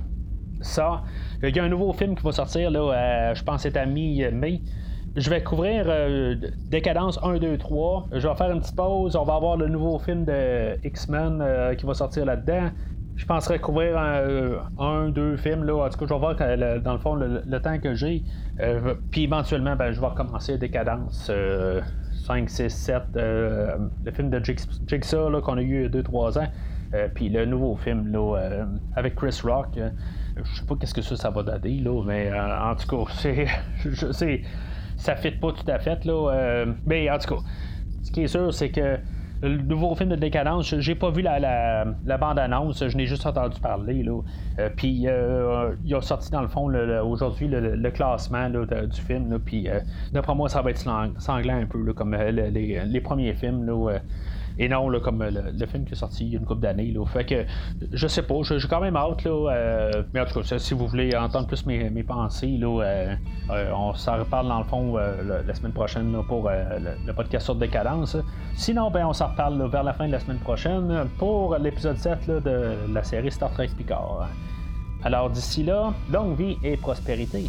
ça. 0.61 1.03
Il 1.43 1.57
y 1.57 1.59
a 1.59 1.65
un 1.65 1.69
nouveau 1.69 1.93
film 1.93 2.15
qui 2.15 2.23
va 2.23 2.33
sortir, 2.33 2.71
là, 2.71 3.33
je 3.33 3.43
pense 3.43 3.63
que 3.63 3.71
c'est 3.71 3.79
à 3.79 3.87
mi-mai. 3.87 4.61
Je 5.19 5.31
vais 5.31 5.43
couvrir 5.43 5.87
euh, 5.89 6.37
Décadence 6.71 7.19
1, 7.25 7.39
2, 7.39 7.59
3. 7.59 8.09
Je 8.13 8.29
vais 8.29 8.35
faire 8.37 8.53
une 8.53 8.61
petite 8.61 8.77
pause. 8.77 9.17
On 9.17 9.25
va 9.25 9.35
avoir 9.35 9.57
le 9.57 9.67
nouveau 9.67 9.99
film 9.99 10.25
de 10.25 10.77
X-Men 10.85 11.41
euh, 11.41 11.75
qui 11.75 11.87
va 11.87 11.95
sortir 11.95 12.25
là-dedans. 12.25 12.71
Je 13.19 13.27
penserais 13.27 13.59
couvrir 13.59 13.99
un, 13.99 15.11
deux 15.11 15.37
films. 15.37 15.65
Là. 15.65 15.85
En 15.85 15.89
tout 15.91 15.99
cas, 15.99 16.07
je 16.07 16.15
vais 16.15 16.19
voir 16.19 16.37
dans 16.81 16.93
le 16.95 16.99
fond 16.99 17.15
le, 17.15 17.61
temps 17.61 17.79
que 17.79 17.95
j'ai. 17.95 18.23
Euh, 18.61 18.95
puis 19.11 19.25
éventuellement, 19.25 19.77
ben, 19.77 19.93
je 19.93 20.01
vais 20.01 20.07
recommencer 20.07 20.57
Décadence 20.57 21.31
5, 22.27 22.49
6, 22.49 22.71
7. 22.71 23.03
le 23.15 24.11
film 24.13 24.31
de 24.31 24.43
Jigsaw 24.87 25.41
qu'on 25.43 25.59
a 25.59 25.63
eu 25.63 25.89
2-3 25.89 26.39
ans. 26.39 26.49
puis 27.15 27.29
le 27.29 27.45
nouveau 27.45 27.77
film 27.77 28.11
là, 28.11 28.65
avec 28.97 29.17
Chris 29.17 29.41
Rock. 29.45 29.77
je 29.77 30.57
sais 30.57 30.67
pas 30.67 30.77
qu'est-ce 30.77 30.95
que 30.95 31.03
ça, 31.03 31.17
ça 31.17 31.31
va 31.31 31.43
donner, 31.43 31.81
là, 31.81 32.03
mais 32.07 32.33
en 32.33 32.75
tout 32.77 33.05
cas, 33.05 33.13
c'est 34.13 34.43
ça 34.99 35.17
fit 35.17 35.31
pas 35.31 35.53
tout 35.53 35.71
à 35.71 35.79
fait. 35.79 36.05
Là, 36.05 36.33
euh, 36.33 36.67
mais 36.85 37.09
en 37.11 37.19
tout 37.19 37.35
cas, 37.35 37.41
ce 38.03 38.11
qui 38.11 38.25
est 38.25 38.29
sûr, 38.29 38.53
c'est 38.53 38.71
que 38.71 38.99
le 39.43 39.59
nouveau 39.59 39.95
film 39.95 40.11
de 40.11 40.17
Décadence, 40.17 40.75
j'ai 40.79 40.95
pas 40.95 41.11
vu 41.11 41.23
la, 41.23 41.85
bande-annonce, 42.19 42.87
je 42.87 42.97
n'ai 42.97 43.07
juste 43.07 43.27
entendu 43.27 43.61
parler. 43.61 44.03
Là. 44.03 44.21
Euh, 44.59 44.69
puis 44.75 45.07
euh, 45.07 45.75
il 45.85 45.95
a 45.95 46.01
sorti 46.01 46.31
dans 46.31 46.43
le 46.43 46.49
fond 46.49 46.73
aujourd'hui 47.05 47.49
le, 47.49 47.91
classement 47.91 48.51
du 48.51 49.01
film. 49.01 49.39
puis 49.39 49.69
d'après 50.13 50.35
moi, 50.35 50.49
ça 50.49 50.63
va 50.63 50.71
être 50.71 50.79
sanglant 51.19 51.55
un 51.55 51.67
peu, 51.67 51.93
comme 51.93 52.15
les, 52.15 53.01
premiers 53.01 53.35
films. 53.35 53.65
Là, 53.65 53.99
et 54.59 54.69
non 54.69 54.89
comme 55.01 55.23
le, 55.23 55.67
film 55.67 55.85
qui 55.85 55.93
est 55.93 55.97
sorti 55.97 56.25
il 56.25 56.33
y 56.33 56.37
a 56.37 56.39
une 56.39 56.47
couple 56.47 56.63
d'années. 56.63 56.95
Fait 57.13 57.25
que 57.25 57.45
je 57.93 58.07
sais 58.07 58.23
pas, 58.23 58.35
j'ai 58.43 58.69
quand 58.69 58.81
même 58.81 58.97
hâte. 58.97 59.25
Là, 59.25 59.91
mais 60.13 60.21
en 60.21 60.27
tout 60.27 60.41
cas, 60.41 60.59
si 60.59 60.75
vous 60.75 60.87
voulez 60.87 61.15
entendre 61.17 61.47
plus 61.47 61.65
mes, 61.67 62.03
pensées, 62.03 62.59
là, 62.59 63.17
on 63.75 63.95
s'en 63.95 64.19
reparle 64.19 64.49
dans 64.49 64.59
le 64.59 64.65
fond 64.65 64.97
la 64.97 65.55
semaine 65.55 65.73
prochaine 65.73 66.17
pour 66.27 66.51
le, 66.51 67.13
podcast 67.13 67.45
sur 67.45 67.55
décadence. 67.55 68.17
Sinon, 68.55 68.91
ben, 68.91 69.07
on 69.07 69.13
s'en 69.13 69.29
reparle 69.29 69.69
vers 69.71 69.83
la 69.83 69.93
fin 69.93 70.07
de 70.07 70.13
la 70.13 70.21
semaine 70.21 70.39
prochaine 70.39 71.07
pour 71.19 71.57
l'épisode 71.57 71.97
7 71.97 72.29
de 72.29 72.93
la 72.93 73.03
série 73.03 73.31
Star 73.31 73.51
Trek 73.53 73.71
Picard. 73.77 74.29
Alors 75.05 75.31
d'ici 75.31 75.63
là, 75.63 75.93
longue 76.13 76.37
vie 76.37 76.57
et 76.63 76.77
prospérité. 76.77 77.49